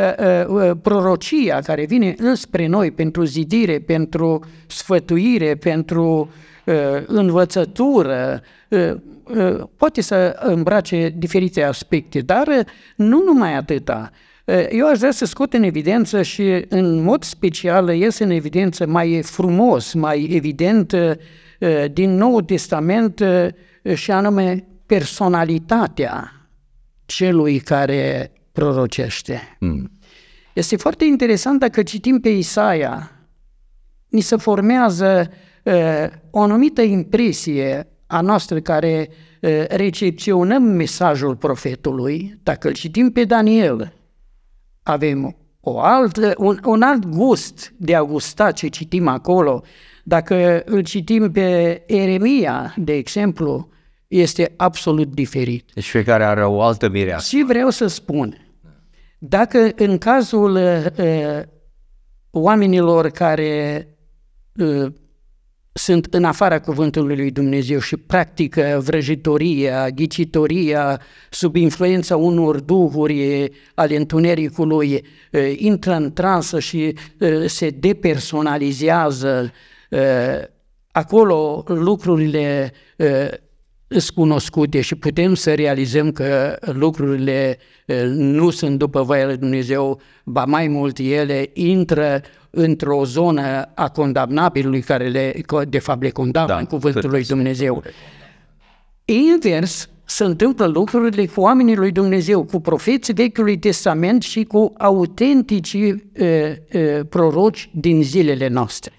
uh, 0.47 0.71
prorocia 0.81 1.59
care 1.59 1.85
vine 1.85 2.13
înspre 2.17 2.67
noi 2.67 2.91
pentru 2.91 3.23
zidire, 3.23 3.79
pentru 3.79 4.43
sfătuire, 4.67 5.55
pentru 5.55 6.29
Uh, 6.29 6.58
învățătură, 7.07 8.41
uh, 8.69 8.93
uh, 9.23 9.63
poate 9.77 10.01
să 10.01 10.35
îmbrace 10.39 11.13
diferite 11.17 11.63
aspecte, 11.63 12.19
dar 12.19 12.47
nu 12.95 13.23
numai 13.23 13.55
atâta. 13.55 14.11
Eu 14.69 14.87
aș 14.87 14.97
vrea 14.97 15.11
să 15.11 15.25
scot 15.25 15.53
în 15.53 15.63
evidență 15.63 16.21
și 16.21 16.65
în 16.69 17.03
mod 17.03 17.23
special 17.23 17.89
iese 17.89 18.23
în 18.23 18.29
evidență 18.29 18.87
mai 18.87 19.21
frumos, 19.23 19.93
mai 19.93 20.27
evident 20.31 20.93
din 21.91 22.15
Noul 22.15 22.41
Testament 22.41 23.23
și 23.93 24.11
anume 24.11 24.67
personalitatea 24.85 26.31
celui 27.05 27.59
care 27.59 28.31
prorocește. 28.51 29.57
Mm. 29.59 29.91
Este 30.53 30.75
foarte 30.75 31.05
interesant 31.05 31.59
dacă 31.59 31.83
citim 31.83 32.19
pe 32.19 32.29
Isaia, 32.29 33.11
ni 34.07 34.21
se 34.21 34.35
formează 34.35 35.27
uh, 35.29 35.48
o 36.29 36.41
anumită 36.41 36.81
impresie 36.81 37.87
a 38.07 38.21
noastră 38.21 38.59
care 38.59 39.09
recepționăm 39.69 40.63
mesajul 40.63 41.35
profetului, 41.35 42.39
dacă 42.43 42.67
îl 42.67 42.73
citim 42.73 43.11
pe 43.11 43.23
Daniel, 43.23 43.93
avem 44.83 45.35
o 45.59 45.79
altă, 45.79 46.33
un, 46.37 46.59
un 46.65 46.81
alt 46.81 47.05
gust 47.05 47.73
de 47.77 47.95
a 47.95 48.03
gusta 48.03 48.51
ce 48.51 48.67
citim 48.67 49.07
acolo. 49.07 49.63
Dacă 50.03 50.61
îl 50.65 50.83
citim 50.83 51.31
pe 51.31 51.83
Eremia, 51.87 52.73
de 52.77 52.93
exemplu, 52.93 53.69
este 54.07 54.53
absolut 54.57 55.13
diferit. 55.13 55.71
Deci 55.73 55.89
fiecare 55.89 56.23
are 56.23 56.45
o 56.45 56.61
altă 56.61 56.89
mireasă. 56.89 57.35
Și 57.35 57.43
vreau 57.47 57.69
să 57.69 57.87
spun, 57.87 58.37
dacă 59.17 59.71
în 59.75 59.97
cazul 59.97 60.55
uh, 60.55 61.41
oamenilor 62.31 63.09
care 63.09 63.87
uh, 64.55 64.91
sunt 65.79 66.13
în 66.13 66.23
afara 66.23 66.59
cuvântului 66.59 67.15
lui 67.15 67.31
Dumnezeu 67.31 67.79
și 67.79 67.97
practică 67.97 68.81
vrăjitoria, 68.83 69.89
ghicitoria, 69.89 71.01
sub 71.29 71.55
influența 71.55 72.17
unor 72.17 72.59
duhuri 72.59 73.51
ale 73.75 73.95
întunericului, 73.95 75.05
intră 75.55 75.93
în 75.93 76.13
transă 76.13 76.59
și 76.59 76.95
se 77.45 77.69
depersonalizează. 77.69 79.51
Acolo 80.91 81.63
lucrurile 81.67 82.73
sunt 83.89 84.09
cunoscute 84.09 84.81
și 84.81 84.95
putem 84.95 85.33
să 85.33 85.53
realizăm 85.53 86.11
că 86.11 86.57
lucrurile 86.61 87.57
nu 88.13 88.49
sunt 88.49 88.77
după 88.77 89.01
voia 89.01 89.25
lui 89.25 89.37
Dumnezeu, 89.37 90.01
ba 90.23 90.45
mai 90.45 90.67
mult 90.67 90.97
ele 90.97 91.49
intră 91.53 92.21
într-o 92.49 93.05
zonă 93.05 93.71
a 93.75 93.89
condamnabilului 93.89 94.81
care 94.81 95.07
le, 95.07 95.41
de 95.69 95.79
fapt 95.79 96.01
le 96.01 96.09
condamnă 96.09 96.53
da, 96.53 96.59
în 96.59 96.65
cuvântul 96.65 97.09
lui 97.09 97.23
Dumnezeu. 97.23 97.83
Invers, 99.05 99.89
se 100.05 100.23
întâmplă 100.23 100.65
lucrurile 100.65 101.25
cu 101.25 101.41
oamenii 101.41 101.75
lui 101.75 101.91
Dumnezeu, 101.91 102.43
cu 102.43 102.59
profeții 102.59 103.13
Vechiului 103.13 103.57
Testament 103.57 104.21
și 104.23 104.43
cu 104.43 104.73
autentici 104.77 105.73
uh, 105.73 105.93
uh, 106.19 106.99
proroci 107.09 107.69
din 107.73 108.03
zilele 108.03 108.47
noastre. 108.47 108.93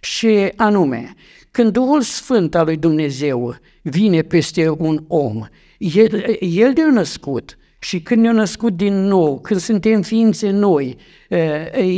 Și 0.00 0.52
anume, 0.56 1.14
când 1.50 1.72
Duhul 1.72 2.00
Sfânt 2.00 2.54
al 2.54 2.64
lui 2.64 2.76
Dumnezeu 2.76 3.56
vine 3.82 4.22
peste 4.22 4.68
un 4.78 5.04
om, 5.08 5.44
el, 5.78 6.38
el 6.40 6.72
de 6.72 6.82
născut, 6.90 7.58
și 7.82 8.02
când 8.02 8.22
ne-a 8.22 8.32
născut 8.32 8.76
din 8.76 8.94
nou, 8.94 9.38
când 9.38 9.60
suntem 9.60 10.02
ființe 10.02 10.50
noi, 10.50 10.96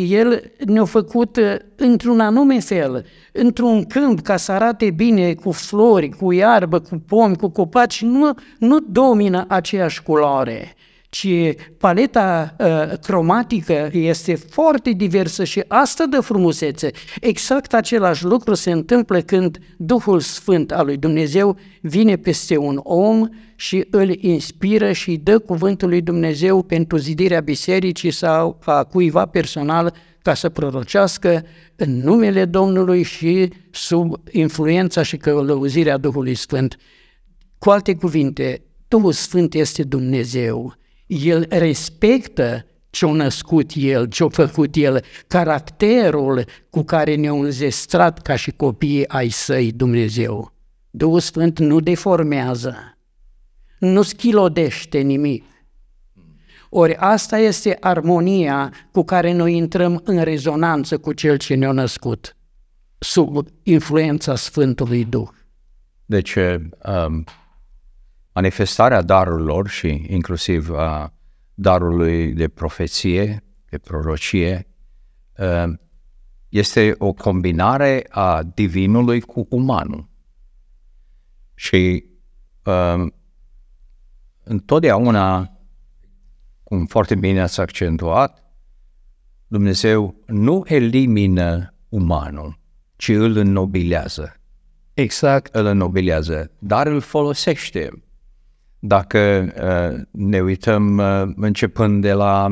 El 0.08 0.52
ne-a 0.66 0.84
făcut 0.84 1.38
într-un 1.76 2.20
anume 2.20 2.60
fel, 2.60 3.06
într-un 3.32 3.84
câmp 3.84 4.20
ca 4.20 4.36
să 4.36 4.52
arate 4.52 4.90
bine 4.90 5.34
cu 5.34 5.50
flori, 5.50 6.08
cu 6.08 6.32
iarbă, 6.32 6.80
cu 6.80 7.02
pomi, 7.06 7.36
cu 7.36 7.48
copaci, 7.48 8.02
nu, 8.02 8.34
nu 8.58 8.78
domină 8.80 9.44
aceeași 9.48 10.02
culoare 10.02 10.74
ci 11.12 11.54
paleta 11.78 12.56
uh, 12.58 12.98
cromatică 12.98 13.90
este 13.92 14.34
foarte 14.34 14.90
diversă 14.90 15.44
și 15.44 15.62
asta 15.68 16.06
dă 16.06 16.20
frumusețe. 16.20 16.90
Exact 17.20 17.74
același 17.74 18.24
lucru 18.24 18.54
se 18.54 18.70
întâmplă 18.70 19.20
când 19.20 19.58
Duhul 19.76 20.20
Sfânt 20.20 20.72
al 20.72 20.86
lui 20.86 20.96
Dumnezeu 20.96 21.58
vine 21.80 22.16
peste 22.16 22.56
un 22.56 22.80
om 22.82 23.28
și 23.56 23.86
îl 23.90 24.14
inspiră 24.20 24.92
și 24.92 25.08
îi 25.08 25.18
dă 25.18 25.38
cuvântul 25.38 25.88
lui 25.88 26.00
Dumnezeu 26.00 26.62
pentru 26.62 26.96
zidirea 26.96 27.40
bisericii 27.40 28.10
sau 28.10 28.58
a 28.64 28.84
cuiva 28.84 29.26
personal 29.26 29.94
ca 30.22 30.34
să 30.34 30.48
prorocească 30.48 31.44
în 31.76 31.98
numele 31.98 32.44
Domnului 32.44 33.02
și 33.02 33.48
sub 33.70 34.14
influența 34.30 35.02
și 35.02 35.16
călăuzirea 35.16 35.96
Duhului 35.96 36.34
Sfânt. 36.34 36.76
Cu 37.58 37.70
alte 37.70 37.94
cuvinte, 37.94 38.62
Duhul 38.88 39.12
Sfânt 39.12 39.54
este 39.54 39.82
Dumnezeu 39.82 40.80
el 41.12 41.46
respectă 41.48 42.66
ce-a 42.90 43.12
născut 43.12 43.70
el, 43.74 44.06
ce-a 44.06 44.28
făcut 44.28 44.74
el, 44.76 45.04
caracterul 45.26 46.44
cu 46.70 46.82
care 46.82 47.14
ne-a 47.14 47.32
înzestrat 47.32 48.22
ca 48.22 48.36
și 48.36 48.50
copiii 48.50 49.08
ai 49.08 49.28
săi 49.28 49.72
Dumnezeu. 49.72 50.52
Duhul 50.90 51.20
Sfânt 51.20 51.58
nu 51.58 51.80
deformează, 51.80 52.98
nu 53.78 54.02
schilodește 54.02 54.98
nimic. 54.98 55.44
Ori 56.68 56.96
asta 56.96 57.38
este 57.38 57.76
armonia 57.80 58.72
cu 58.90 59.02
care 59.02 59.32
noi 59.32 59.56
intrăm 59.56 60.00
în 60.04 60.22
rezonanță 60.22 60.98
cu 60.98 61.12
Cel 61.12 61.36
ce 61.36 61.54
ne-a 61.54 61.72
născut, 61.72 62.36
sub 62.98 63.46
influența 63.62 64.36
Sfântului 64.36 65.04
Duh. 65.04 65.28
Deci, 66.06 66.34
um, 66.34 67.24
manifestarea 68.32 69.02
darurilor 69.02 69.68
și 69.68 70.06
inclusiv 70.08 70.70
a 70.70 71.14
darului 71.54 72.32
de 72.32 72.48
profeție, 72.48 73.44
de 73.70 73.78
prorocie, 73.78 74.66
ă, 75.38 75.74
este 76.48 76.94
o 76.98 77.12
combinare 77.12 78.06
a 78.08 78.42
divinului 78.42 79.20
cu 79.20 79.46
umanul. 79.50 80.08
Și 81.54 82.04
um, 82.64 83.14
întotdeauna, 84.42 85.56
cum 86.62 86.86
foarte 86.86 87.14
bine 87.14 87.40
ați 87.40 87.60
accentuat, 87.60 88.42
Dumnezeu 89.46 90.22
nu 90.26 90.62
elimină 90.66 91.74
umanul, 91.88 92.58
ci 92.96 93.08
îl 93.08 93.36
înnobilează. 93.36 94.36
Exact. 94.94 95.54
Îl 95.54 95.66
înnobilează, 95.66 96.50
dar 96.58 96.86
îl 96.86 97.00
folosește. 97.00 98.02
Dacă 98.84 99.52
uh, 99.56 100.02
ne 100.10 100.40
uităm 100.40 100.96
uh, 100.96 101.22
începând 101.36 102.02
de 102.02 102.12
la 102.12 102.48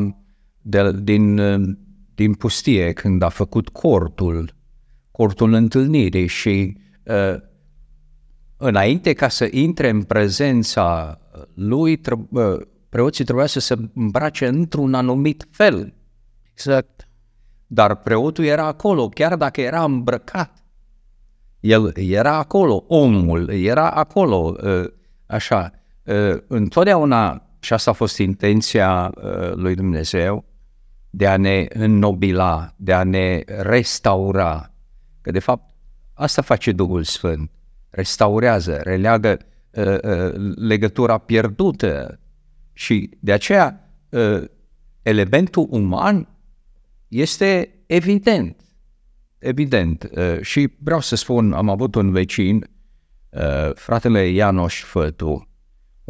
de, 0.62 0.92
din, 1.02 1.38
uh, 1.38 1.76
din 2.14 2.34
pustie, 2.34 2.92
când 2.92 3.22
a 3.22 3.28
făcut 3.28 3.68
cortul, 3.68 4.54
cortul 5.10 5.52
întâlnirii 5.52 6.26
și 6.26 6.76
uh, 7.04 7.40
înainte 8.56 9.12
ca 9.12 9.28
să 9.28 9.48
intre 9.50 9.88
în 9.88 10.02
prezența 10.02 11.18
lui, 11.54 11.98
tră- 11.98 12.28
uh, 12.30 12.60
preoții 12.88 13.24
trebuia 13.24 13.46
să 13.46 13.60
se 13.60 13.76
îmbrace 13.94 14.46
într-un 14.46 14.94
anumit 14.94 15.48
fel. 15.50 15.94
Exact. 16.52 17.08
Dar 17.66 17.96
preotul 17.96 18.44
era 18.44 18.66
acolo, 18.66 19.08
chiar 19.08 19.36
dacă 19.36 19.60
era 19.60 19.84
îmbrăcat. 19.84 20.64
El 21.60 21.92
era 21.96 22.36
acolo, 22.36 22.84
omul 22.88 23.48
era 23.48 23.90
acolo, 23.90 24.56
uh, 24.62 24.84
așa. 25.26 25.79
Uh, 26.04 26.36
întotdeauna, 26.46 27.42
și 27.60 27.72
asta 27.72 27.90
a 27.90 27.94
fost 27.94 28.18
intenția 28.18 29.12
uh, 29.14 29.52
lui 29.54 29.74
Dumnezeu, 29.74 30.44
de 31.10 31.26
a 31.26 31.36
ne 31.36 31.66
înnobila, 31.68 32.74
de 32.76 32.92
a 32.92 33.04
ne 33.04 33.42
restaura. 33.46 34.72
Că 35.20 35.30
de 35.30 35.38
fapt 35.38 35.74
asta 36.14 36.42
face 36.42 36.72
Duhul 36.72 37.02
Sfânt. 37.02 37.50
Restaurează, 37.90 38.80
releagă 38.82 39.38
legătura 40.54 41.18
pierdută. 41.18 42.20
Și 42.72 43.10
de 43.20 43.32
aceea 43.32 43.94
elementul 45.02 45.66
uman 45.70 46.28
este 47.08 47.74
evident. 47.86 48.60
Evident. 49.38 50.10
Uh, 50.16 50.40
și 50.40 50.72
vreau 50.78 51.00
să 51.00 51.16
spun, 51.16 51.52
am 51.52 51.68
avut 51.68 51.94
un 51.94 52.10
vecin, 52.10 52.70
uh, 53.30 53.70
fratele 53.74 54.28
Ianoș 54.28 54.82
Fătu, 54.82 55.48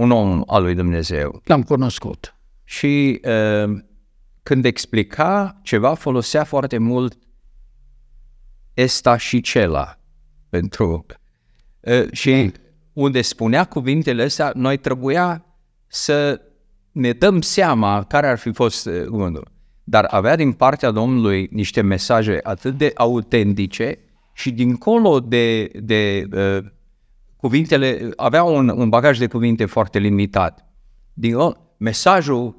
un 0.01 0.11
om 0.11 0.43
al 0.47 0.63
lui 0.63 0.75
Dumnezeu. 0.75 1.41
L-am 1.45 1.63
cunoscut. 1.63 2.35
Și 2.65 3.21
uh, 3.25 3.79
când 4.43 4.65
explica 4.65 5.61
ceva, 5.63 5.95
folosea 5.95 6.45
foarte 6.45 6.79
mult 6.79 7.19
esta 8.75 9.17
și 9.17 9.41
cela 9.41 9.99
pentru... 10.49 11.07
Și 12.13 12.53
unde 12.93 13.23
spunea 13.23 13.65
cuvintele 13.65 14.23
astea, 14.23 14.53
noi 14.55 14.77
trebuia 14.77 15.45
să 15.87 16.41
ne 16.93 17.13
dăm 17.13 17.41
seama 17.41 18.05
care 18.05 18.29
ar 18.29 18.39
fi 18.39 18.53
fost 18.53 18.89
gândul 18.89 19.51
dar 19.91 20.05
avea 20.05 20.37
din 20.37 20.53
partea 20.53 20.91
Domnului 20.91 21.49
niște 21.51 21.81
mesaje 21.81 22.41
atât 22.43 22.79
de 22.79 22.93
autentice 22.95 23.99
și 24.33 24.51
dincolo 24.51 25.21
de, 25.21 25.71
de 25.83 26.29
uh, 26.33 26.65
cuvintele, 27.40 28.11
avea 28.16 28.42
un, 28.42 28.68
un 28.68 28.88
bagaj 28.88 29.18
de 29.18 29.26
cuvinte 29.26 29.64
foarte 29.64 29.98
limitat. 29.98 30.66
Din 31.12 31.37
mesajul 31.76 32.57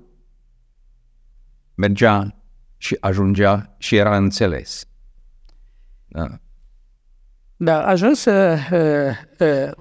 mergea 1.75 2.35
și 2.77 2.97
ajungea 2.99 3.75
și 3.77 3.95
era 3.95 4.17
înțeles. 4.17 4.85
Da. 6.07 6.39
Da, 7.57 7.85
aș 7.85 7.99
vrea 7.99 8.13
să 8.13 8.57
uh, 8.71 9.47
uh, 9.47 9.71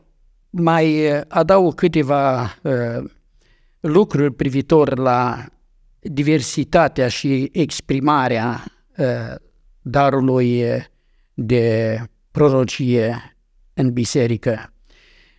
mai 0.50 1.18
adaug 1.28 1.74
câteva 1.74 2.54
uh, 2.62 3.10
lucruri 3.80 4.34
privitor 4.34 4.98
la 4.98 5.46
diversitatea 6.00 7.08
și 7.08 7.48
exprimarea 7.52 8.64
uh, 8.96 9.34
darului 9.82 10.64
de 11.34 11.98
prorocie 12.30 13.36
în 13.74 13.92
biserică. 13.92 14.72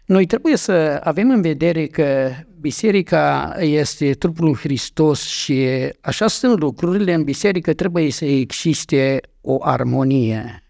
Noi 0.05 0.25
trebuie 0.25 0.55
să 0.55 0.99
avem 1.03 1.29
în 1.29 1.41
vedere 1.41 1.85
că 1.85 2.31
biserica 2.59 3.55
este 3.59 4.11
trupul 4.11 4.45
lui 4.45 4.55
Hristos 4.55 5.21
și 5.21 5.67
așa 6.01 6.27
sunt 6.27 6.59
lucrurile, 6.59 7.13
în 7.13 7.23
biserică 7.23 7.73
trebuie 7.73 8.11
să 8.11 8.25
existe 8.25 9.21
o 9.41 9.57
armonie. 9.63 10.63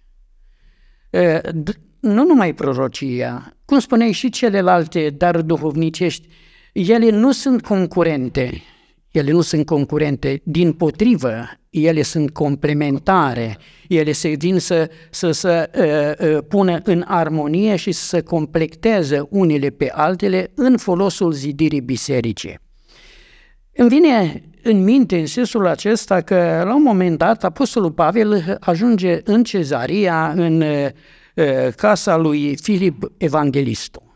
Nu 2.00 2.26
numai 2.26 2.54
prorocia, 2.54 3.58
cum 3.65 3.80
spuneai 3.80 4.12
și 4.12 4.30
celelalte 4.30 5.10
dar 5.10 5.41
duhovnicești, 5.41 6.28
ele 6.72 7.10
nu 7.10 7.32
sunt 7.32 7.62
concurente, 7.62 8.62
ele 9.12 9.32
nu 9.32 9.41
sunt 9.41 9.65
concurente, 9.65 10.41
din 10.44 10.74
potrivă, 10.74 11.46
ele 11.72 12.02
sunt 12.02 12.32
complementare, 12.32 13.58
ele 13.88 14.12
se 14.12 14.36
vin 14.38 14.60
să, 14.60 14.90
să, 15.10 15.32
să 15.32 15.70
uh, 15.76 16.28
uh, 16.28 16.44
pună 16.48 16.80
în 16.84 17.04
armonie 17.08 17.76
și 17.76 17.92
să 17.92 18.06
se 18.06 18.22
completeze 18.22 19.28
unele 19.30 19.70
pe 19.70 19.92
altele 19.94 20.52
în 20.56 20.78
folosul 20.78 21.32
zidirii 21.32 21.82
bisericii. 21.82 22.60
Îmi 23.74 23.90
vine 23.90 24.44
în 24.64 24.84
minte 24.84 25.20
în 25.20 25.26
sensul 25.26 25.68
acesta 25.68 26.22
că 26.22 26.62
la 26.66 26.76
un 26.76 26.82
moment 26.82 27.18
dat 27.18 27.44
Apostolul 27.44 27.92
Pavel 27.92 28.58
ajunge 28.60 29.20
în 29.24 29.44
Cezaria, 29.44 30.32
în 30.36 30.62
uh, 30.62 30.88
casa 31.76 32.18
lui 32.18 32.58
Filip 32.62 33.12
Evanghelistul 33.18 34.10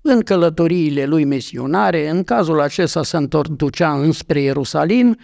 în 0.00 0.20
călătoriile 0.20 1.04
lui 1.04 1.24
misionare, 1.24 2.08
în 2.08 2.24
cazul 2.24 2.60
acesta 2.60 3.02
se 3.02 3.16
întorducea 3.16 3.92
înspre 3.92 4.40
Ierusalim 4.40 5.16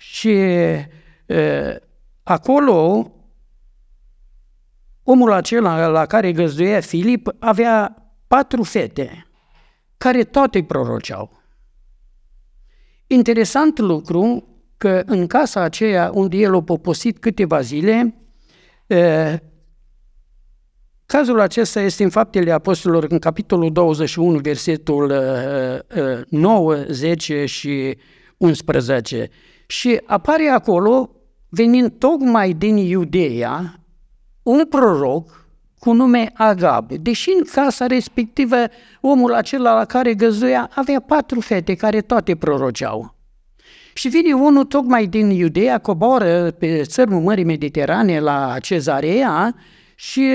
și 0.00 0.30
e, 0.30 0.88
acolo 2.22 3.10
omul 5.02 5.32
acela 5.32 5.86
la 5.86 6.06
care 6.06 6.32
găzduia 6.32 6.80
Filip 6.80 7.28
avea 7.38 8.02
patru 8.26 8.62
fete 8.62 9.26
care 9.96 10.24
toate 10.24 10.62
proroceau. 10.62 11.42
Interesant 13.06 13.78
lucru 13.78 14.48
că 14.76 15.02
în 15.06 15.26
casa 15.26 15.60
aceea 15.60 16.10
unde 16.14 16.36
el 16.36 16.54
a 16.54 16.62
poposit 16.62 17.18
câteva 17.18 17.60
zile, 17.60 18.14
Cazul 21.06 21.40
acesta 21.40 21.80
este 21.80 22.04
în 22.04 22.10
Faptele 22.10 22.52
Apostolilor, 22.52 23.06
în 23.08 23.18
capitolul 23.18 23.72
21, 23.72 24.38
versetul 24.38 25.12
9, 26.28 26.74
uh, 26.74 26.84
10 26.88 27.40
uh, 27.40 27.48
și 27.48 27.98
11. 28.36 29.28
Și 29.70 30.00
apare 30.06 30.48
acolo, 30.48 31.10
venind 31.48 31.92
tocmai 31.98 32.52
din 32.52 32.76
Iudeea, 32.76 33.80
un 34.42 34.64
proroc 34.68 35.46
cu 35.78 35.92
nume 35.92 36.30
Agab. 36.34 36.92
Deși 36.92 37.30
în 37.38 37.44
casa 37.52 37.86
respectivă 37.86 38.56
omul 39.00 39.32
acela 39.32 39.74
la 39.74 39.84
care 39.84 40.14
găzuia 40.14 40.70
avea 40.74 41.00
patru 41.00 41.40
fete 41.40 41.74
care 41.74 42.00
toate 42.00 42.36
proroceau. 42.36 43.14
Și 43.94 44.08
vine 44.08 44.32
unul 44.32 44.64
tocmai 44.64 45.06
din 45.06 45.30
Iudeea, 45.30 45.78
coboară 45.78 46.50
pe 46.50 46.82
țărmul 46.82 47.20
Mării 47.20 47.44
Mediterane 47.44 48.20
la 48.20 48.56
Cezarea 48.60 49.54
și 49.94 50.30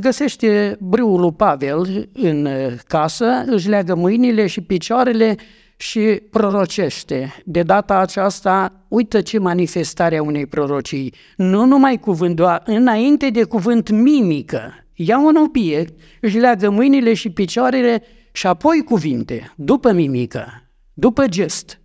găsește 0.00 0.76
brâul 0.80 1.20
lui 1.20 1.32
Pavel 1.32 2.08
în 2.12 2.48
casă, 2.86 3.44
își 3.46 3.68
leagă 3.68 3.94
mâinile 3.94 4.46
și 4.46 4.60
picioarele 4.60 5.36
și 5.80 6.22
prorocește. 6.30 7.42
De 7.44 7.62
data 7.62 7.98
aceasta, 7.98 8.72
uită 8.88 9.20
ce 9.20 9.38
manifestare 9.38 10.16
a 10.16 10.22
unei 10.22 10.46
prorocii. 10.46 11.14
Nu 11.36 11.64
numai 11.64 11.98
cuvânt, 11.98 12.36
doar 12.36 12.62
înainte 12.64 13.30
de 13.30 13.44
cuvânt 13.44 13.90
mimică. 13.90 14.72
Ia 14.94 15.18
un 15.18 15.36
obiect, 15.36 16.00
își 16.20 16.38
leagă 16.38 16.70
mâinile 16.70 17.14
și 17.14 17.30
picioarele 17.30 18.02
și 18.32 18.46
apoi 18.46 18.84
cuvinte, 18.84 19.52
după 19.56 19.92
mimică, 19.92 20.70
după 20.92 21.26
gest. 21.26 21.80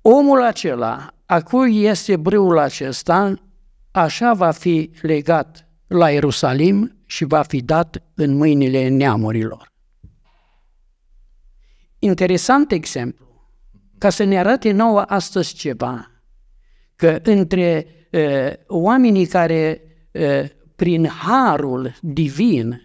Omul 0.00 0.42
acela, 0.42 1.14
a 1.26 1.40
cui 1.40 1.82
este 1.82 2.16
brâul 2.16 2.58
acesta, 2.58 3.34
așa 3.90 4.32
va 4.32 4.50
fi 4.50 4.90
legat 5.00 5.68
la 5.86 6.10
Ierusalim 6.10 6.96
și 7.06 7.24
va 7.24 7.42
fi 7.42 7.60
dat 7.60 8.02
în 8.14 8.36
mâinile 8.36 8.88
neamurilor. 8.88 9.74
Interesant 11.98 12.72
exemplu, 12.72 13.26
ca 13.98 14.10
să 14.10 14.24
ne 14.24 14.38
arate 14.38 14.72
nouă 14.72 15.00
astăzi 15.00 15.54
ceva, 15.54 16.10
că 16.96 17.20
între 17.22 17.86
uh, 18.12 18.52
oamenii 18.66 19.26
care 19.26 19.80
uh, 20.12 20.44
prin 20.76 21.08
harul 21.08 21.94
divin 22.00 22.80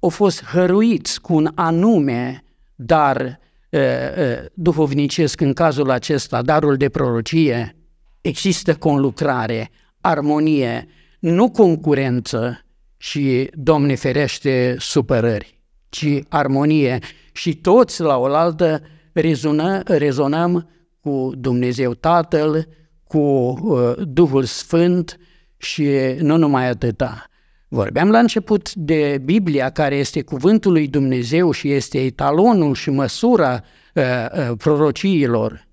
au 0.00 0.08
fost 0.08 0.44
hăruiți 0.44 1.20
cu 1.20 1.34
un 1.34 1.52
anume 1.54 2.44
dar 2.84 3.40
uh, 3.70 3.80
uh, 3.80 4.44
duhovnicesc, 4.54 5.40
în 5.40 5.52
cazul 5.52 5.90
acesta, 5.90 6.42
darul 6.42 6.76
de 6.76 6.88
prorocie, 6.88 7.76
există 8.20 8.74
conlucrare, 8.74 9.70
armonie, 10.00 10.86
nu 11.20 11.50
concurență 11.50 12.64
și, 12.96 13.50
Doamne 13.54 13.94
ferește, 13.94 14.76
supărări, 14.78 15.60
ci 15.88 16.22
armonie. 16.28 16.98
Și 17.32 17.56
toți 17.56 18.00
la 18.00 18.16
oaltă 18.16 18.80
rezonă, 19.12 19.80
rezonăm 19.84 20.68
cu 21.00 21.32
Dumnezeu 21.36 21.94
Tatăl, 21.94 22.68
cu 23.04 23.18
uh, 23.18 23.92
Duhul 24.08 24.44
Sfânt 24.44 25.18
și 25.56 25.88
nu 26.18 26.36
numai 26.36 26.68
atâta. 26.68 27.26
Vorbeam 27.68 28.10
la 28.10 28.18
început 28.18 28.74
de 28.74 29.20
Biblia, 29.24 29.70
care 29.70 29.96
este 29.96 30.22
cuvântul 30.22 30.72
lui 30.72 30.88
Dumnezeu 30.88 31.50
și 31.50 31.70
este 31.70 32.04
etalonul 32.04 32.74
și 32.74 32.90
măsura 32.90 33.62
uh, 33.94 34.02
uh, 34.02 34.56
prorociilor. 34.58 35.66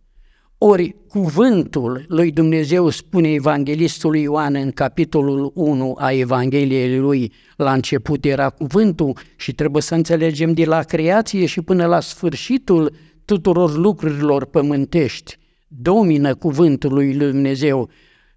Ori 0.61 0.95
cuvântul 1.07 2.05
lui 2.07 2.31
Dumnezeu 2.31 2.89
spune 2.89 3.31
evanghelistul 3.31 4.15
Ioan 4.15 4.55
în 4.55 4.71
capitolul 4.71 5.51
1 5.55 5.95
a 5.99 6.11
Evangheliei 6.11 6.97
lui, 6.97 7.33
la 7.55 7.73
început 7.73 8.25
era 8.25 8.49
cuvântul 8.49 9.17
și 9.35 9.53
trebuie 9.53 9.81
să 9.81 9.95
înțelegem 9.95 10.53
de 10.53 10.65
la 10.65 10.83
creație 10.83 11.45
și 11.45 11.61
până 11.61 11.85
la 11.85 11.99
sfârșitul 11.99 12.95
tuturor 13.25 13.75
lucrurilor 13.75 14.45
pământești. 14.45 15.37
Domină 15.67 16.35
cuvântul 16.35 16.93
lui 16.93 17.13
Dumnezeu 17.13 17.89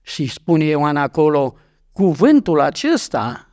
și 0.03 0.27
spune 0.27 0.65
Ioan 0.65 0.97
acolo, 0.97 1.55
cuvântul 1.93 2.61
acesta 2.61 3.49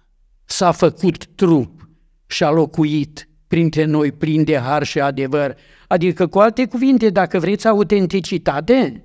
s-a 0.45 0.72
făcut 0.72 1.26
trup 1.26 1.89
și 2.26 2.43
a 2.43 2.49
locuit 2.49 3.28
printre 3.50 3.86
noi 3.86 4.12
plin 4.12 4.43
de 4.43 4.58
har 4.58 4.84
și 4.84 5.00
adevăr. 5.00 5.56
Adică, 5.88 6.28
cu 6.28 6.39
alte 6.39 6.66
cuvinte, 6.66 7.10
dacă 7.10 7.39
vreți 7.39 7.68
autenticitate, 7.68 9.04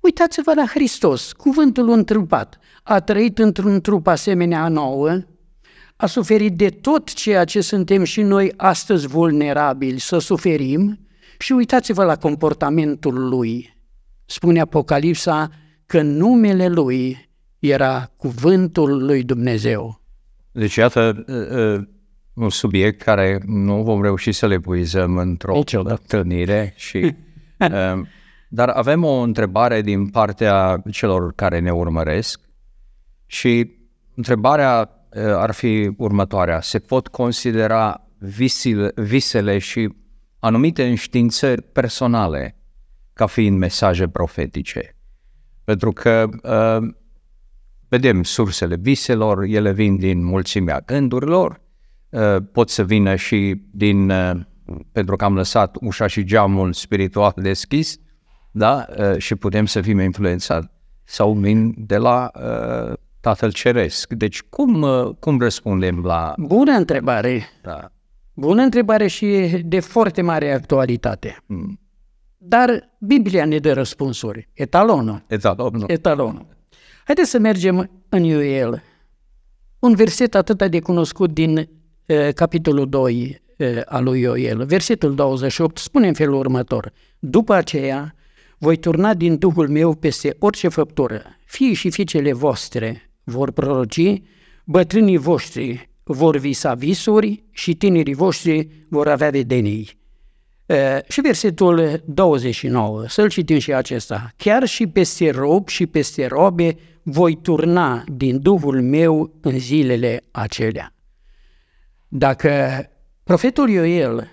uitați-vă 0.00 0.52
la 0.54 0.66
Hristos, 0.66 1.32
cuvântul 1.32 1.90
întrupat. 1.90 2.58
A 2.82 3.00
trăit 3.00 3.38
într-un 3.38 3.80
trup 3.80 4.06
asemenea 4.06 4.68
nouă, 4.68 5.18
a 5.96 6.06
suferit 6.06 6.56
de 6.56 6.68
tot 6.68 7.12
ceea 7.12 7.44
ce 7.44 7.60
suntem 7.60 8.04
și 8.04 8.22
noi 8.22 8.52
astăzi 8.56 9.06
vulnerabili 9.06 10.00
să 10.00 10.18
suferim 10.18 10.98
și 11.38 11.52
uitați-vă 11.52 12.04
la 12.04 12.16
comportamentul 12.16 13.28
lui. 13.28 13.76
Spune 14.24 14.60
Apocalipsa 14.60 15.50
că 15.86 16.02
numele 16.02 16.68
lui 16.68 17.30
era 17.58 18.10
cuvântul 18.16 19.04
lui 19.04 19.22
Dumnezeu. 19.22 20.00
Deci, 20.52 20.74
iată, 20.74 21.24
un 22.34 22.50
subiect 22.50 23.02
care 23.02 23.40
nu 23.46 23.82
vom 23.82 24.02
reuși 24.02 24.32
să 24.32 24.46
le 24.46 24.58
puizăm 24.58 25.16
într-o 25.16 25.54
Niciodată. 25.54 26.00
întâlnire 26.00 26.72
și 26.76 27.14
um, 27.58 28.06
dar 28.48 28.68
avem 28.68 29.04
o 29.04 29.20
întrebare 29.20 29.80
din 29.80 30.08
partea 30.08 30.82
celor 30.90 31.32
care 31.34 31.58
ne 31.58 31.72
urmăresc 31.72 32.40
și 33.26 33.70
întrebarea 34.14 34.90
uh, 35.14 35.22
ar 35.22 35.50
fi 35.50 35.90
următoarea. 35.96 36.60
Se 36.60 36.78
pot 36.78 37.08
considera 37.08 38.06
visile, 38.18 38.92
visele 38.94 39.58
și 39.58 39.94
anumite 40.38 40.86
înștiințări 40.86 41.62
personale 41.62 42.56
ca 43.12 43.26
fiind 43.26 43.58
mesaje 43.58 44.08
profetice? 44.08 44.96
Pentru 45.64 45.92
că 45.92 46.28
uh, 46.42 46.88
vedem 47.88 48.22
sursele 48.22 48.76
viselor, 48.76 49.42
ele 49.42 49.72
vin 49.72 49.96
din 49.96 50.24
mulțimea 50.24 50.80
gândurilor, 50.80 51.50
uh, 51.50 51.61
pot 52.52 52.68
să 52.68 52.84
vină 52.84 53.14
și 53.14 53.62
din, 53.70 54.10
uh, 54.10 54.40
pentru 54.92 55.16
că 55.16 55.24
am 55.24 55.34
lăsat 55.34 55.76
ușa 55.80 56.06
și 56.06 56.24
geamul 56.24 56.72
spiritual 56.72 57.32
deschis, 57.36 57.98
da? 58.50 58.86
Uh, 58.98 59.16
și 59.16 59.34
putem 59.34 59.66
să 59.66 59.80
fim 59.80 59.98
influențați 59.98 60.68
sau 61.04 61.32
vin 61.32 61.74
de 61.76 61.96
la 61.96 62.30
uh, 62.34 62.92
Tatăl 63.20 63.52
Ceresc. 63.52 64.12
Deci 64.12 64.42
cum, 64.42 64.82
uh, 64.82 65.14
cum 65.18 65.38
răspundem 65.38 66.02
la... 66.04 66.34
Bună 66.38 66.72
întrebare! 66.72 67.42
Da. 67.62 67.92
Bună 68.34 68.62
întrebare 68.62 69.06
și 69.06 69.26
de 69.64 69.80
foarte 69.80 70.22
mare 70.22 70.52
actualitate. 70.52 71.36
Mm. 71.46 71.80
Dar 72.38 72.96
Biblia 72.98 73.44
ne 73.44 73.58
dă 73.58 73.72
răspunsuri. 73.72 74.48
Etalonul. 74.52 75.24
Etalonul. 75.26 75.84
Etalonul. 75.86 76.46
Haideți 77.04 77.30
să 77.30 77.38
mergem 77.38 77.90
în 78.08 78.22
Ioel. 78.22 78.82
Un 79.78 79.94
verset 79.94 80.34
atât 80.34 80.70
de 80.70 80.80
cunoscut 80.80 81.32
din 81.32 81.56
uh, 81.56 81.64
capitolul 82.34 82.88
2 82.88 83.42
uh, 83.58 83.80
al 83.84 84.04
lui 84.04 84.20
Ioel. 84.20 84.64
Versetul 84.64 85.14
28 85.14 85.78
spune 85.78 86.06
în 86.06 86.14
felul 86.14 86.38
următor. 86.38 86.92
După 87.18 87.54
aceea 87.54 88.14
voi 88.58 88.76
turna 88.76 89.14
din 89.14 89.38
Duhul 89.38 89.68
meu 89.68 89.94
peste 89.94 90.36
orice 90.38 90.68
făptură. 90.68 91.22
Fiii 91.44 91.74
și 91.74 91.90
fiicele 91.90 92.32
voastre 92.32 93.10
vor 93.24 93.50
proroci, 93.50 94.22
bătrânii 94.64 95.16
voștri 95.16 95.90
vor 96.02 96.36
visa 96.36 96.74
visuri 96.74 97.44
și 97.50 97.74
tinerii 97.74 98.14
voștri 98.14 98.68
vor 98.88 99.08
avea 99.08 99.30
vedenii. 99.30 99.90
Uh, 100.66 100.76
și 101.08 101.20
versetul 101.20 102.02
29, 102.04 103.04
să-l 103.08 103.28
citim 103.28 103.58
și 103.58 103.72
acesta. 103.72 104.30
Chiar 104.36 104.64
și 104.66 104.86
peste 104.86 105.30
rob 105.30 105.68
și 105.68 105.86
peste 105.86 106.26
robe 106.26 106.76
voi 107.02 107.38
turna 107.42 108.04
din 108.06 108.40
Duhul 108.40 108.82
meu 108.82 109.32
în 109.40 109.58
zilele 109.58 110.22
acelea. 110.30 110.94
Dacă 112.14 112.82
profetul 113.24 113.68
Ioel 113.68 114.28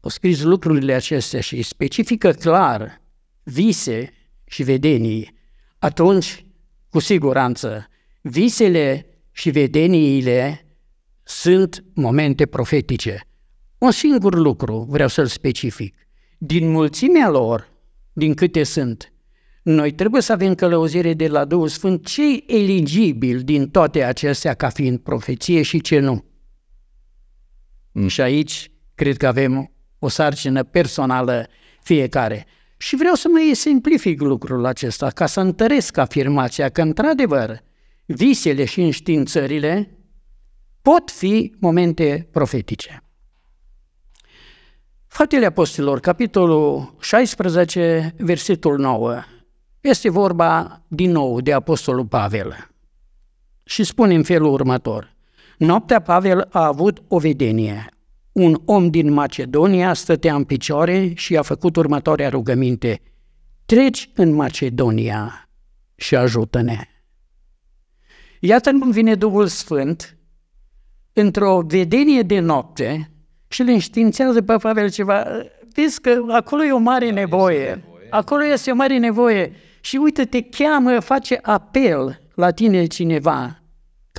a 0.00 0.08
scris 0.08 0.42
lucrurile 0.42 0.92
acestea 0.92 1.40
și 1.40 1.62
specifică 1.62 2.30
clar 2.30 3.02
vise 3.42 4.12
și 4.44 4.62
vedenii, 4.62 5.34
atunci, 5.78 6.46
cu 6.90 6.98
siguranță, 6.98 7.86
visele 8.22 9.06
și 9.32 9.50
vedeniile 9.50 10.66
sunt 11.22 11.84
momente 11.94 12.46
profetice. 12.46 13.20
Un 13.78 13.90
singur 13.90 14.34
lucru 14.34 14.86
vreau 14.88 15.08
să-l 15.08 15.26
specific. 15.26 15.94
Din 16.38 16.70
mulțimea 16.70 17.28
lor, 17.30 17.68
din 18.12 18.34
câte 18.34 18.62
sunt, 18.62 19.12
noi 19.62 19.92
trebuie 19.92 20.22
să 20.22 20.32
avem 20.32 20.54
călăuzire 20.54 21.14
de 21.14 21.28
la 21.28 21.44
Duhul 21.44 21.68
Sfânt 21.68 22.06
ce 22.06 22.32
e 22.32 22.44
eligibil 22.46 23.40
din 23.40 23.68
toate 23.68 24.02
acestea 24.02 24.54
ca 24.54 24.68
fiind 24.68 24.98
profeție 24.98 25.62
și 25.62 25.80
ce 25.80 25.98
nu. 25.98 26.26
Mm. 27.92 28.08
Și 28.08 28.20
aici 28.20 28.70
cred 28.94 29.16
că 29.16 29.26
avem 29.26 29.72
o 29.98 30.08
sarcină 30.08 30.62
personală 30.62 31.48
fiecare. 31.82 32.46
Și 32.76 32.96
vreau 32.96 33.14
să 33.14 33.28
mai 33.28 33.54
simplific 33.54 34.20
lucrul 34.20 34.66
acesta 34.66 35.10
ca 35.10 35.26
să 35.26 35.40
întăresc 35.40 35.96
afirmația 35.96 36.68
că, 36.68 36.82
într-adevăr, 36.82 37.62
visele 38.06 38.64
și 38.64 38.80
înștiințările 38.80 39.98
pot 40.82 41.10
fi 41.10 41.54
momente 41.58 42.28
profetice. 42.32 43.02
Faptele 45.06 45.46
Apostolilor, 45.46 46.00
capitolul 46.00 46.94
16, 47.00 48.14
versetul 48.18 48.78
9, 48.78 49.22
este 49.80 50.10
vorba 50.10 50.82
din 50.88 51.10
nou 51.10 51.40
de 51.40 51.52
Apostolul 51.52 52.06
Pavel. 52.06 52.70
Și 53.64 53.84
spune 53.84 54.14
în 54.14 54.22
felul 54.22 54.52
următor. 54.52 55.16
Noaptea 55.58 56.00
Pavel 56.00 56.46
a 56.50 56.66
avut 56.66 57.02
o 57.08 57.18
vedenie. 57.18 57.88
Un 58.32 58.60
om 58.64 58.90
din 58.90 59.12
Macedonia 59.12 59.94
stătea 59.94 60.34
în 60.34 60.44
picioare 60.44 61.12
și 61.14 61.36
a 61.36 61.42
făcut 61.42 61.76
următoarea 61.76 62.28
rugăminte. 62.28 63.00
Treci 63.66 64.10
în 64.14 64.34
Macedonia 64.34 65.48
și 65.94 66.16
ajută-ne. 66.16 66.88
Iată 68.40 68.70
cum 68.70 68.90
vine 68.90 69.14
Duhul 69.14 69.46
Sfânt 69.46 70.18
într-o 71.12 71.60
vedenie 71.66 72.22
de 72.22 72.38
noapte 72.38 73.10
și 73.48 73.62
le 73.62 73.72
înștiințează 73.72 74.42
pe 74.42 74.56
Pavel 74.56 74.90
ceva. 74.90 75.26
Vezi 75.74 76.00
că 76.00 76.22
acolo 76.28 76.64
e 76.64 76.72
o 76.72 76.78
mare 76.78 77.10
nevoie. 77.10 77.84
Acolo 78.10 78.44
este 78.44 78.70
o 78.70 78.74
mare 78.74 78.98
nevoie. 78.98 79.52
Și 79.80 79.96
uite, 79.96 80.24
te 80.24 80.42
cheamă, 80.42 81.00
face 81.00 81.38
apel 81.42 82.20
la 82.34 82.50
tine 82.50 82.86
cineva, 82.86 83.62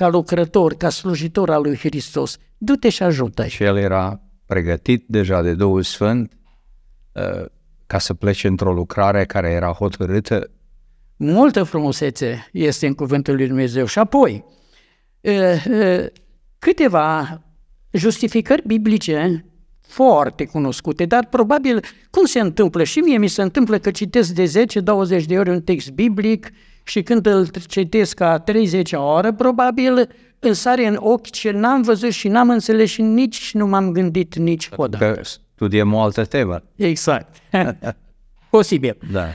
ca 0.00 0.08
lucrător, 0.08 0.74
ca 0.74 0.88
slujitor 0.88 1.50
al 1.50 1.62
lui 1.62 1.76
Hristos. 1.76 2.38
Du-te 2.58 2.88
și 2.88 3.02
ajută 3.02 3.46
Și 3.46 3.62
el 3.62 3.76
era 3.76 4.20
pregătit 4.46 5.04
deja 5.06 5.42
de 5.42 5.54
Duhul 5.54 5.82
Sfânt 5.82 6.32
uh, 7.12 7.44
ca 7.86 7.98
să 7.98 8.14
plece 8.14 8.46
într-o 8.46 8.72
lucrare 8.72 9.24
care 9.24 9.50
era 9.50 9.72
hotărâtă. 9.72 10.50
Multă 11.16 11.62
frumusețe 11.62 12.48
este 12.52 12.86
în 12.86 12.94
cuvântul 12.94 13.34
lui 13.34 13.46
Dumnezeu. 13.46 13.86
Și 13.86 13.98
apoi, 13.98 14.44
uh, 15.20 15.64
uh, 15.70 16.06
câteva 16.58 17.42
justificări 17.90 18.66
biblice 18.66 19.44
foarte 19.80 20.44
cunoscute, 20.44 21.04
dar 21.04 21.26
probabil 21.26 21.84
cum 22.10 22.24
se 22.24 22.40
întâmplă? 22.40 22.84
Și 22.84 22.98
mie 22.98 23.18
mi 23.18 23.28
se 23.28 23.42
întâmplă 23.42 23.78
că 23.78 23.90
citesc 23.90 24.30
de 24.30 24.64
10-20 25.22 25.24
de 25.26 25.38
ori 25.38 25.50
un 25.50 25.62
text 25.62 25.90
biblic 25.90 26.50
și 26.82 27.02
când 27.02 27.26
îl 27.26 27.48
citesc 27.66 28.20
a 28.20 28.38
30 28.38 28.92
oră, 28.92 29.32
probabil 29.32 30.08
îmi 30.38 30.54
sare 30.54 30.86
în 30.86 30.96
ochi 31.00 31.30
ce 31.30 31.50
n-am 31.50 31.82
văzut 31.82 32.10
și 32.10 32.28
n-am 32.28 32.50
înțeles 32.50 32.90
și 32.90 33.02
nici 33.02 33.54
nu 33.54 33.66
m-am 33.66 33.92
gândit 33.92 34.36
niciodată. 34.36 35.12
Că 35.12 35.20
studiem 35.54 35.94
o 35.94 36.00
altă 36.00 36.24
temă. 36.24 36.62
Exact. 36.76 37.36
Posibil. 38.50 38.98
Da. 39.12 39.26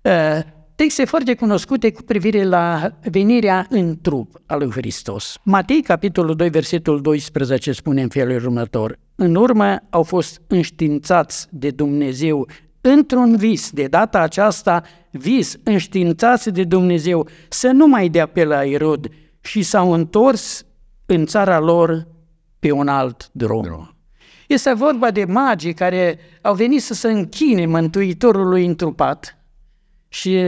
Uh, 0.00 0.42
texte 0.74 1.04
foarte 1.04 1.34
cunoscute 1.34 1.92
cu 1.92 2.02
privire 2.02 2.44
la 2.44 2.90
venirea 3.10 3.66
în 3.70 4.00
trup 4.00 4.40
al 4.46 4.58
lui 4.58 4.70
Hristos. 4.70 5.38
Matei, 5.42 5.82
capitolul 5.82 6.34
2, 6.34 6.48
versetul 6.48 7.00
12, 7.00 7.72
spune 7.72 8.02
în 8.02 8.08
felul 8.08 8.34
următor. 8.34 8.98
În 9.14 9.34
urmă 9.34 9.78
au 9.90 10.02
fost 10.02 10.40
înștiințați 10.46 11.46
de 11.50 11.70
Dumnezeu 11.70 12.48
într-un 12.86 13.36
vis, 13.36 13.70
de 13.70 13.86
data 13.86 14.20
aceasta 14.20 14.82
vis, 15.10 15.56
înștiințați 15.62 16.50
de 16.50 16.64
Dumnezeu, 16.64 17.28
să 17.48 17.70
nu 17.70 17.86
mai 17.86 18.08
dea 18.08 18.26
pe 18.26 18.44
la 18.44 18.62
Irod 18.62 19.08
și 19.40 19.62
s-au 19.62 19.92
întors 19.92 20.66
în 21.06 21.26
țara 21.26 21.58
lor 21.58 22.06
pe 22.58 22.70
un 22.70 22.88
alt 22.88 23.28
drum. 23.32 23.62
drum. 23.62 23.96
Este 24.46 24.72
vorba 24.72 25.10
de 25.10 25.24
magii 25.24 25.74
care 25.74 26.18
au 26.42 26.54
venit 26.54 26.82
să 26.82 26.94
se 26.94 27.10
închine 27.10 27.66
Mântuitorului 27.66 28.66
întrupat 28.66 29.38
și 30.08 30.38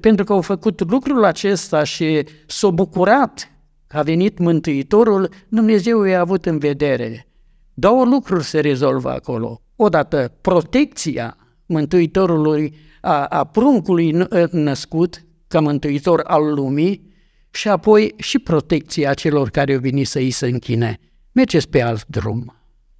pentru 0.00 0.24
că 0.24 0.32
au 0.32 0.40
făcut 0.40 0.90
lucrul 0.90 1.24
acesta 1.24 1.84
și 1.84 2.26
s-au 2.46 2.70
bucurat 2.70 3.50
că 3.86 3.98
a 3.98 4.02
venit 4.02 4.38
Mântuitorul, 4.38 5.28
Dumnezeu 5.48 6.02
i-a 6.02 6.20
avut 6.20 6.46
în 6.46 6.58
vedere. 6.58 7.28
Două 7.74 8.04
lucruri 8.04 8.44
se 8.44 8.60
rezolvă 8.60 9.10
acolo. 9.10 9.60
Odată, 9.76 10.32
protecția 10.40 11.36
Mântuitorului, 11.66 12.76
a, 13.00 13.24
a 13.24 13.44
pruncului 13.44 14.10
născut 14.50 15.24
ca 15.48 15.60
Mântuitor 15.60 16.20
al 16.24 16.54
lumii 16.54 17.14
și 17.50 17.68
apoi 17.68 18.14
și 18.16 18.38
protecția 18.38 19.14
celor 19.14 19.50
care 19.50 19.74
au 19.74 19.80
venit 19.80 20.06
să 20.06 20.18
îi 20.18 20.30
se 20.30 20.46
închine. 20.46 20.98
Mergeți 21.32 21.68
pe 21.68 21.82
alt 21.82 22.06
drum 22.06 22.56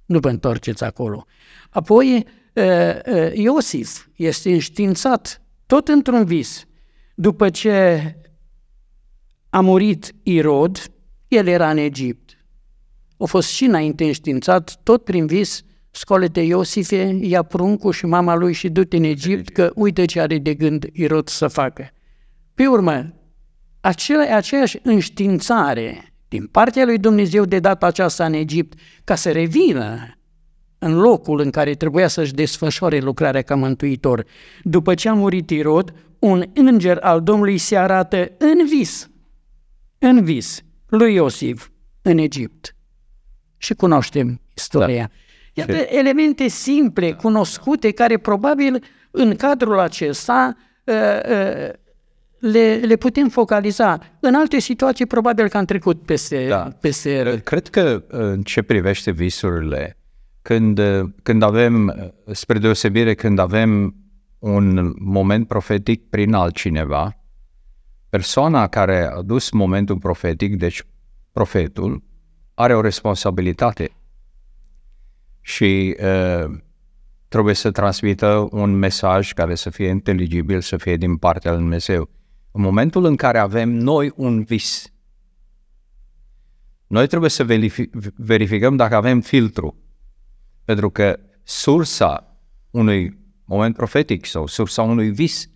nu 0.07 0.19
vă 0.19 0.29
întorceți 0.29 0.83
acolo. 0.83 1.25
Apoi, 1.69 2.25
Iosif 3.33 4.05
este 4.15 4.51
înștiințat 4.51 5.41
tot 5.65 5.87
într-un 5.87 6.25
vis. 6.25 6.65
După 7.15 7.49
ce 7.49 8.15
a 9.49 9.59
murit 9.59 10.15
Irod, 10.23 10.91
el 11.27 11.47
era 11.47 11.69
în 11.69 11.77
Egipt. 11.77 12.37
A 13.17 13.25
fost 13.25 13.49
și 13.49 13.65
înainte 13.65 14.05
înștiințat, 14.05 14.79
tot 14.83 15.03
prin 15.03 15.25
vis, 15.25 15.63
scolete 15.97 16.41
Iosife, 16.41 17.17
ia 17.21 17.43
pruncul 17.43 17.91
și 17.91 18.05
mama 18.05 18.35
lui 18.35 18.53
și 18.53 18.69
du-te 18.69 18.97
în 18.97 19.03
Egipt, 19.03 19.49
că 19.49 19.71
uite 19.75 20.05
ce 20.05 20.19
are 20.19 20.37
de 20.37 20.53
gând 20.53 20.85
Irod 20.93 21.27
să 21.27 21.47
facă. 21.47 21.89
Pe 22.53 22.67
urmă, 22.67 23.13
acea, 23.81 24.35
aceeași 24.35 24.79
înștiințare 24.83 26.13
din 26.27 26.45
partea 26.45 26.85
lui 26.85 26.97
Dumnezeu 26.97 27.45
de 27.45 27.59
data 27.59 27.85
aceasta 27.85 28.25
în 28.25 28.33
Egipt, 28.33 28.79
ca 29.03 29.15
să 29.15 29.31
revină 29.31 30.17
în 30.79 30.93
locul 30.93 31.39
în 31.39 31.49
care 31.49 31.73
trebuia 31.73 32.07
să-și 32.07 32.33
desfășoare 32.33 32.99
lucrarea 32.99 33.41
ca 33.41 33.55
mântuitor. 33.55 34.25
După 34.63 34.93
ce 34.93 35.09
a 35.09 35.13
murit 35.13 35.49
Irod, 35.49 35.93
un 36.19 36.43
înger 36.53 36.97
al 36.97 37.21
Domnului 37.21 37.57
se 37.57 37.77
arată 37.77 38.31
în 38.37 38.65
vis, 38.69 39.09
în 39.99 40.23
vis, 40.23 40.61
lui 40.87 41.13
Iosif, 41.13 41.69
în 42.01 42.17
Egipt. 42.17 42.75
Și 43.57 43.73
cunoaștem 43.73 44.41
istoria. 44.53 45.11
Da. 45.11 45.26
Iată 45.57 45.77
elemente 45.89 46.47
simple, 46.47 47.11
cunoscute, 47.11 47.91
care 47.91 48.17
probabil 48.17 48.83
în 49.11 49.35
cadrul 49.35 49.79
acesta 49.79 50.55
uh, 50.83 50.93
uh, 50.93 51.69
le, 52.39 52.75
le 52.75 52.95
putem 52.95 53.29
focaliza. 53.29 53.99
În 54.19 54.35
alte 54.35 54.59
situații, 54.59 55.05
probabil 55.05 55.47
că 55.47 55.57
am 55.57 55.65
trecut 55.65 56.05
peste... 56.05 56.47
Da. 56.47 56.67
peste... 56.79 57.41
Cred 57.43 57.67
că 57.67 58.03
în 58.07 58.41
ce 58.41 58.61
privește 58.61 59.11
visurile, 59.11 59.97
când, 60.41 60.81
când 61.23 61.43
avem, 61.43 61.93
spre 62.31 62.57
deosebire, 62.57 63.13
când 63.13 63.39
avem 63.39 63.95
un 64.39 64.93
moment 64.99 65.47
profetic 65.47 66.09
prin 66.09 66.33
altcineva, 66.33 67.17
persoana 68.09 68.67
care 68.67 69.09
a 69.13 69.21
dus 69.21 69.51
momentul 69.51 69.97
profetic, 69.97 70.57
deci 70.57 70.83
profetul, 71.31 72.03
are 72.53 72.75
o 72.75 72.81
responsabilitate 72.81 73.91
și 75.47 75.97
uh, 75.99 76.57
trebuie 77.27 77.53
să 77.53 77.71
transmită 77.71 78.47
un 78.51 78.71
mesaj 78.75 79.33
care 79.33 79.55
să 79.55 79.69
fie 79.69 79.87
inteligibil, 79.87 80.61
să 80.61 80.77
fie 80.77 80.97
din 80.97 81.17
partea 81.17 81.51
lui 81.51 81.59
Dumnezeu. 81.59 82.09
În 82.51 82.61
momentul 82.61 83.05
în 83.05 83.15
care 83.15 83.37
avem 83.37 83.69
noi 83.69 84.11
un 84.15 84.43
vis, 84.43 84.93
noi 86.87 87.07
trebuie 87.07 87.29
să 87.29 87.45
verificăm 88.15 88.75
dacă 88.75 88.95
avem 88.95 89.21
filtru. 89.21 89.75
Pentru 90.65 90.89
că 90.89 91.19
sursa 91.43 92.37
unui 92.71 93.17
moment 93.45 93.75
profetic 93.75 94.25
sau 94.25 94.47
sursa 94.47 94.81
unui 94.81 95.11
vis 95.11 95.49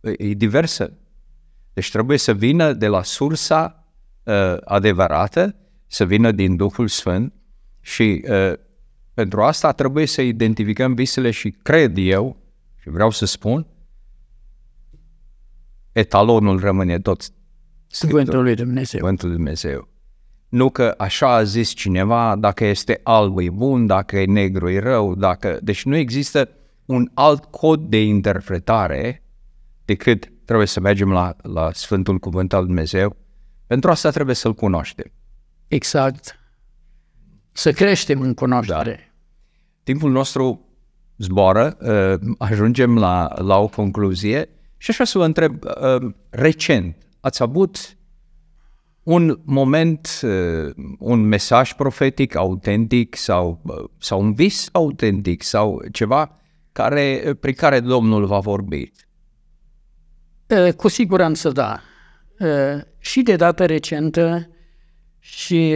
e 0.00 0.34
diversă. 0.34 0.98
Deci 1.72 1.90
trebuie 1.90 2.18
să 2.18 2.34
vină 2.34 2.72
de 2.72 2.86
la 2.86 3.02
sursa 3.02 3.92
uh, 4.22 4.56
adevărată, 4.64 5.56
să 5.86 6.04
vină 6.04 6.32
din 6.32 6.56
Duhul 6.56 6.88
Sfânt 6.88 7.34
și 7.80 8.24
uh, 8.28 8.52
pentru 9.14 9.42
asta 9.42 9.72
trebuie 9.72 10.06
să 10.06 10.22
identificăm 10.22 10.94
visele 10.94 11.30
și 11.30 11.50
cred 11.50 11.96
eu, 11.96 12.36
și 12.80 12.88
vreau 12.88 13.10
să 13.10 13.26
spun, 13.26 13.66
etalonul 15.92 16.60
rămâne 16.60 16.98
tot 16.98 17.22
Cuvântul 17.98 18.42
lui 18.42 18.54
Dumnezeu. 18.54 19.00
Cuvântul 19.00 19.28
lui 19.28 19.36
Dumnezeu. 19.36 19.88
Nu 20.48 20.70
că 20.70 20.94
așa 20.98 21.34
a 21.34 21.42
zis 21.42 21.70
cineva, 21.70 22.36
dacă 22.36 22.64
este 22.64 23.00
alb 23.02 23.38
e 23.38 23.50
bun, 23.50 23.86
dacă 23.86 24.18
e 24.18 24.24
negru 24.24 24.68
e 24.68 24.78
rău, 24.78 25.14
dacă... 25.14 25.58
Deci 25.62 25.84
nu 25.84 25.96
există 25.96 26.48
un 26.84 27.10
alt 27.14 27.44
cod 27.44 27.80
de 27.80 28.02
interpretare 28.02 29.22
decât 29.84 30.32
trebuie 30.44 30.66
să 30.66 30.80
mergem 30.80 31.12
la, 31.12 31.36
la 31.42 31.70
Sfântul 31.72 32.18
Cuvânt 32.18 32.52
al 32.52 32.66
Dumnezeu. 32.66 33.16
Pentru 33.66 33.90
asta 33.90 34.10
trebuie 34.10 34.34
să-L 34.34 34.54
cunoaștem. 34.54 35.12
Exact. 35.68 36.39
Să 37.52 37.72
creștem 37.72 38.20
în 38.20 38.34
cunoaștere. 38.34 39.12
Da. 39.12 39.22
Timpul 39.82 40.10
nostru 40.10 40.64
zboară, 41.16 41.76
uh, 41.80 42.34
ajungem 42.38 42.98
la, 42.98 43.32
la 43.36 43.58
o 43.58 43.66
concluzie 43.66 44.48
și 44.76 44.90
așa 44.90 45.04
să 45.04 45.18
vă 45.18 45.24
întreb, 45.24 45.64
uh, 45.64 46.12
recent, 46.30 46.96
ați 47.20 47.42
avut 47.42 47.96
un 49.02 49.40
moment, 49.44 50.20
uh, 50.22 50.74
un 50.98 51.20
mesaj 51.20 51.72
profetic 51.72 52.34
autentic 52.34 53.16
sau, 53.16 53.60
uh, 53.62 53.84
sau 53.98 54.20
un 54.20 54.34
vis 54.34 54.68
autentic 54.72 55.42
sau 55.42 55.82
ceva 55.92 56.40
care, 56.72 57.36
prin 57.40 57.54
care 57.54 57.80
Domnul 57.80 58.26
va 58.26 58.38
vorbi? 58.38 58.92
Cu 60.76 60.88
siguranță 60.88 61.50
da. 61.50 61.80
Și 62.98 63.22
de 63.22 63.36
dată 63.36 63.66
recentă 63.66 64.50
și 65.18 65.74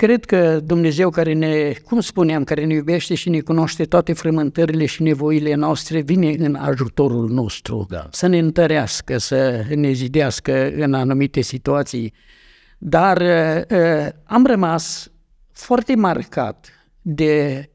Cred 0.00 0.24
că 0.24 0.60
Dumnezeu 0.64 1.10
care 1.10 1.32
ne, 1.32 1.72
cum 1.84 2.00
spuneam, 2.00 2.44
care 2.44 2.64
ne 2.64 2.74
iubește 2.74 3.14
și 3.14 3.28
ne 3.28 3.40
cunoaște 3.40 3.84
toate 3.84 4.12
frământările 4.12 4.86
și 4.86 5.02
nevoile 5.02 5.54
noastre, 5.54 6.00
vine 6.00 6.34
în 6.38 6.54
ajutorul 6.54 7.28
nostru, 7.28 7.86
da. 7.88 8.06
să 8.10 8.26
ne 8.26 8.38
întărească, 8.38 9.18
să 9.18 9.64
ne 9.74 9.92
zidească 9.92 10.70
în 10.72 10.94
anumite 10.94 11.40
situații. 11.40 12.12
Dar 12.78 13.20
uh, 13.20 14.08
am 14.24 14.46
rămas 14.46 15.10
foarte 15.52 15.96
marcat 15.96 16.68
de 17.02 17.70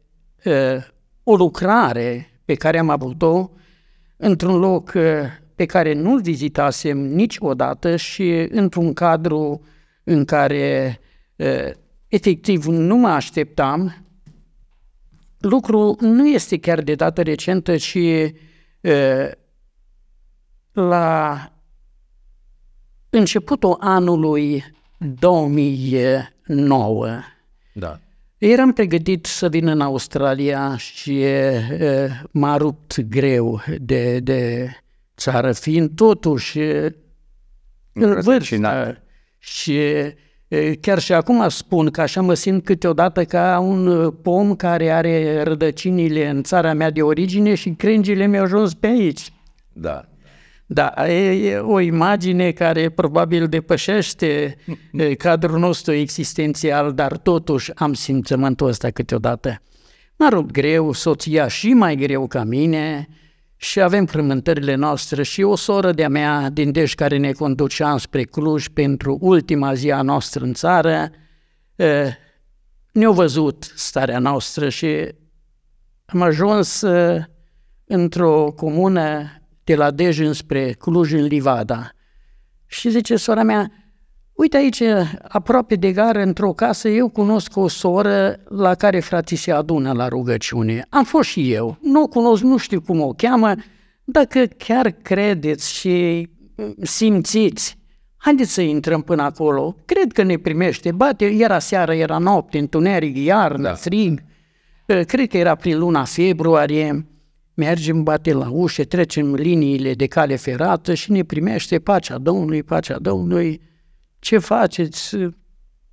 uh, 0.46 0.84
o 1.24 1.36
lucrare 1.36 2.40
pe 2.46 2.54
care 2.54 2.80
am 2.80 2.90
avut-o 2.90 3.50
într-un 4.18 4.58
loc 4.58 4.92
uh, 4.96 5.04
pe 5.56 5.66
care 5.66 5.94
nu-l 5.94 6.22
vizitasem 6.22 6.98
niciodată 6.98 7.96
și 7.96 8.48
într-un 8.50 8.94
cadru 8.94 9.62
în 10.04 10.26
care 10.26 11.00
uh, 11.36 11.84
efectiv 12.16 12.66
nu 12.66 12.96
mă 12.96 13.08
așteptam. 13.08 14.06
Lucru 15.38 15.98
nu 16.00 16.28
este 16.28 16.60
chiar 16.60 16.82
de 16.82 16.96
dată 16.96 17.22
recentă, 17.22 17.78
ci 17.78 17.94
uh, 17.94 18.30
la 20.72 21.52
începutul 23.10 23.78
anului 23.80 24.64
2009. 24.98 27.08
Da. 27.74 28.00
Eram 28.38 28.74
pregătit 28.74 29.26
să 29.26 29.50
vin 29.50 29.68
în 29.68 29.82
Australia 29.82 30.78
și 30.78 31.12
uh, 31.12 31.26
m-a 32.32 32.58
rupt 32.58 33.02
greu 33.02 33.62
de, 33.80 34.20
de 34.20 34.70
țară, 35.18 35.52
fiind 35.52 35.96
totuși 35.96 36.60
în 37.94 38.22
vârstă. 38.22 39.02
Și 39.38 39.80
Chiar 40.82 41.00
și 41.00 41.14
acum 41.14 41.50
spun 41.50 41.90
că 41.90 42.02
așa 42.02 42.22
mă 42.22 42.34
simt 42.34 42.64
câteodată 42.64 43.24
ca 43.24 43.60
un 43.60 44.12
pom 44.12 44.56
care 44.56 44.90
are 44.90 45.44
rădăcinile 45.44 46.30
în 46.30 46.44
țara 46.44 46.74
mea 46.74 46.90
de 46.92 47.02
origine 47.02 47.56
și 47.56 47.70
crengile 47.70 48.26
mi-au 48.26 48.44
ajuns 48.44 48.74
pe 48.74 48.88
aici. 48.88 49.34
Da. 49.74 50.06
Da, 50.66 51.10
e 51.12 51.58
o 51.58 51.80
imagine 51.80 52.52
care 52.52 52.90
probabil 52.90 53.48
depășește 53.48 54.56
cadrul 55.18 55.60
nostru 55.60 55.94
existențial, 55.94 56.94
dar 56.94 57.18
totuși 57.18 57.72
am 57.76 57.94
simțământul 57.94 58.68
ăsta 58.68 58.90
câteodată. 58.90 59.62
M-a 60.18 60.30
rupt 60.30 60.52
greu, 60.52 60.92
soția 60.92 61.48
și 61.48 61.74
mai 61.74 61.96
greu 61.96 62.28
ca 62.28 62.44
mine 62.44 63.08
și 63.66 63.82
avem 63.82 64.06
frământările 64.06 64.76
noastre 64.76 65.24
și 65.24 65.42
o 65.42 65.56
soră 65.56 65.92
de-a 65.92 66.10
mea 66.10 66.50
din 66.50 66.72
Deș 66.72 66.94
care 66.94 67.18
ne 67.18 67.32
conducea 67.32 67.98
spre 67.98 68.24
Cluj 68.24 68.68
pentru 68.68 69.18
ultima 69.22 69.74
zi 69.74 69.92
a 69.92 70.02
noastră 70.02 70.44
în 70.44 70.54
țară, 70.54 71.10
ne-au 72.92 73.14
văzut 73.14 73.72
starea 73.76 74.20
noastră 74.20 74.70
și 74.70 75.14
am 76.06 76.22
ajuns 76.22 76.84
într-o 77.86 78.52
comună 78.52 79.30
de 79.64 79.76
la 79.76 79.92
Dej 79.92 80.20
înspre 80.20 80.72
Cluj 80.72 81.12
în 81.12 81.24
Livada. 81.24 81.90
Și 82.66 82.90
zice 82.90 83.16
sora 83.16 83.44
mea, 83.44 83.72
uite 84.36 84.58
aici, 84.58 84.82
aproape 85.28 85.76
de 85.76 85.92
gară, 85.92 86.22
într-o 86.22 86.54
casă, 86.54 86.90
eu 86.90 87.10
cunosc 87.10 87.58
o 87.58 87.68
soră 87.68 88.40
la 88.48 88.76
care 88.76 89.00
frații 89.00 89.38
se 89.38 89.52
adună 89.52 89.92
la 89.92 90.08
rugăciune. 90.08 90.86
Am 90.90 91.04
fost 91.04 91.30
și 91.30 91.54
eu, 91.54 91.78
nu 91.82 92.02
o 92.02 92.08
cunosc, 92.08 92.44
nu 92.44 92.58
știu 92.58 92.82
cum 92.82 93.02
o 93.02 93.14
cheamă, 93.18 93.54
dacă 94.04 94.46
chiar 94.58 94.90
credeți 94.90 95.74
și 95.74 96.28
simțiți, 96.82 97.78
haideți 98.18 98.54
să 98.54 98.62
intrăm 98.62 99.02
până 99.02 99.22
acolo, 99.22 99.76
cred 99.86 100.12
că 100.12 100.24
ne 100.24 100.38
primește, 100.38 100.92
bate, 100.92 101.26
era 101.26 101.60
seară, 101.60 101.94
era 101.94 102.18
noapte, 102.18 102.58
întuneric, 102.58 103.18
iarnă, 103.18 103.64
da. 103.64 103.74
frig, 103.74 104.24
cred 104.86 105.28
că 105.28 105.38
era 105.38 105.56
prin 105.56 105.78
luna 105.78 106.04
februarie, 106.04 107.08
mergem, 107.54 108.04
bate 108.04 108.34
la 108.34 108.50
ușă, 108.52 108.84
trecem 108.84 109.34
liniile 109.34 109.94
de 109.94 110.06
cale 110.06 110.36
ferată 110.36 110.94
și 110.94 111.12
ne 111.12 111.24
primește 111.24 111.80
pacea 111.80 112.18
Domnului, 112.18 112.64
pacea 112.64 112.98
Domnului. 113.00 113.62
Ce 114.26 114.38
faceți? 114.38 115.18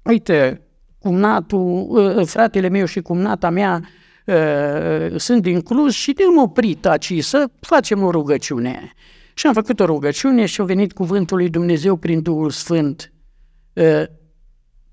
Uite, 0.03 0.63
cumnatul, 0.99 1.97
ă, 1.97 2.25
fratele 2.25 2.69
meu 2.69 2.85
și 2.85 3.01
cumnata 3.01 3.51
mea 3.51 3.89
ă, 4.29 5.19
sunt 5.19 5.43
din 5.43 5.61
Cluj 5.61 5.95
și 5.95 6.15
ne-am 6.19 6.49
oprit 6.49 6.87
aici 6.87 7.25
să 7.25 7.51
facem 7.61 8.03
o 8.03 8.11
rugăciune. 8.11 8.93
Și 9.35 9.47
am 9.47 9.53
făcut 9.53 9.81
o 9.81 9.85
rugăciune 9.85 10.47
și 10.47 10.61
a 10.61 10.65
venit 10.65 10.93
cuvântul 10.93 11.37
lui 11.37 11.49
Dumnezeu 11.49 11.97
prin 11.97 12.23
Duhul 12.23 12.51
Sfânt. 12.51 13.13
Ă, 13.77 14.07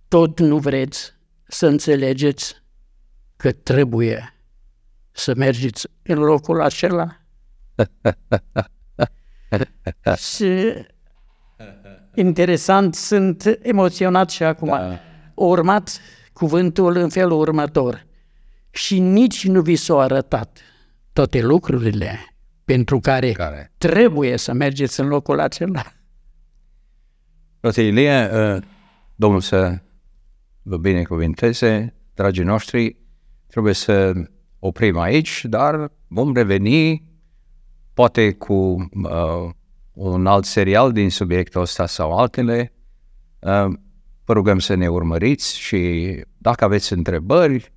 tot 0.08 0.40
nu 0.40 0.58
vreți 0.58 1.14
să 1.44 1.68
înțelegeți 1.68 2.56
că 3.36 3.52
trebuie 3.52 4.36
să 5.12 5.34
mergeți 5.36 5.88
în 6.04 6.18
locul 6.18 6.62
acela. 6.62 7.22
și 10.34 10.74
interesant, 12.16 12.96
sunt 12.96 13.60
emoționat 13.62 14.30
și 14.30 14.44
acum. 14.44 14.68
Da. 14.68 15.00
urmat 15.34 16.00
cuvântul 16.34 16.96
în 16.96 17.10
felul 17.10 17.40
următor. 17.40 18.06
Și 18.72 19.00
nici 19.00 19.48
nu 19.48 19.62
vi 19.62 19.76
s-au 19.76 20.00
arătat 20.00 20.60
toate 21.14 21.42
lucrurile 21.42 22.20
pentru 22.66 23.00
care, 23.00 23.32
care 23.32 23.72
trebuie 23.78 24.38
să 24.38 24.54
mergeți 24.54 25.00
în 25.00 25.08
locul 25.08 25.40
acela. 25.40 25.84
Frate 27.60 27.82
Ilie, 27.82 28.30
uh, 28.34 28.62
Domnul 29.16 29.42
să 29.42 29.80
vă 30.62 30.78
binecuvinteze, 30.78 31.96
dragii 32.14 32.44
noștri, 32.44 32.96
trebuie 33.48 33.74
să 33.74 34.14
oprim 34.60 34.98
aici, 34.98 35.46
dar 35.46 35.92
vom 36.08 36.34
reveni 36.34 37.04
poate 37.94 38.34
cu 38.34 38.54
uh, 38.54 39.50
un 40.00 40.26
alt 40.26 40.46
serial 40.46 40.92
din 40.92 41.10
subiectul 41.10 41.62
ăsta 41.62 41.86
sau 41.86 42.18
altele. 42.18 42.74
Uh, 43.40 43.74
vă 44.26 44.34
rugăm 44.34 44.60
să 44.60 44.74
ne 44.74 44.88
urmăriți 44.88 45.60
și 45.60 46.12
dacă 46.38 46.64
aveți 46.64 46.94
întrebări, 46.94 47.74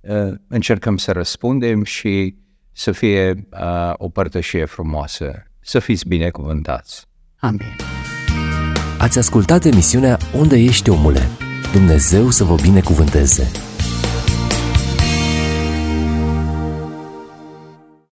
uh, 0.00 0.32
încercăm 0.48 0.96
să 0.96 1.12
răspundem 1.12 1.84
și 1.84 2.36
să 2.72 2.92
fie 2.92 3.48
uh, 3.52 3.92
o 3.96 4.08
părtășie 4.08 4.64
frumoasă. 4.64 5.42
Să 5.60 5.78
fiți 5.78 6.08
binecuvântați. 6.08 7.06
Amin. 7.36 7.76
Ați 8.98 9.18
ascultat 9.18 9.64
emisiunea 9.64 10.18
Unde 10.38 10.56
ești 10.56 10.90
omule? 10.90 11.22
Dumnezeu 11.72 12.30
să 12.30 12.44
vă 12.44 12.54
binecuvânteze! 12.54 13.71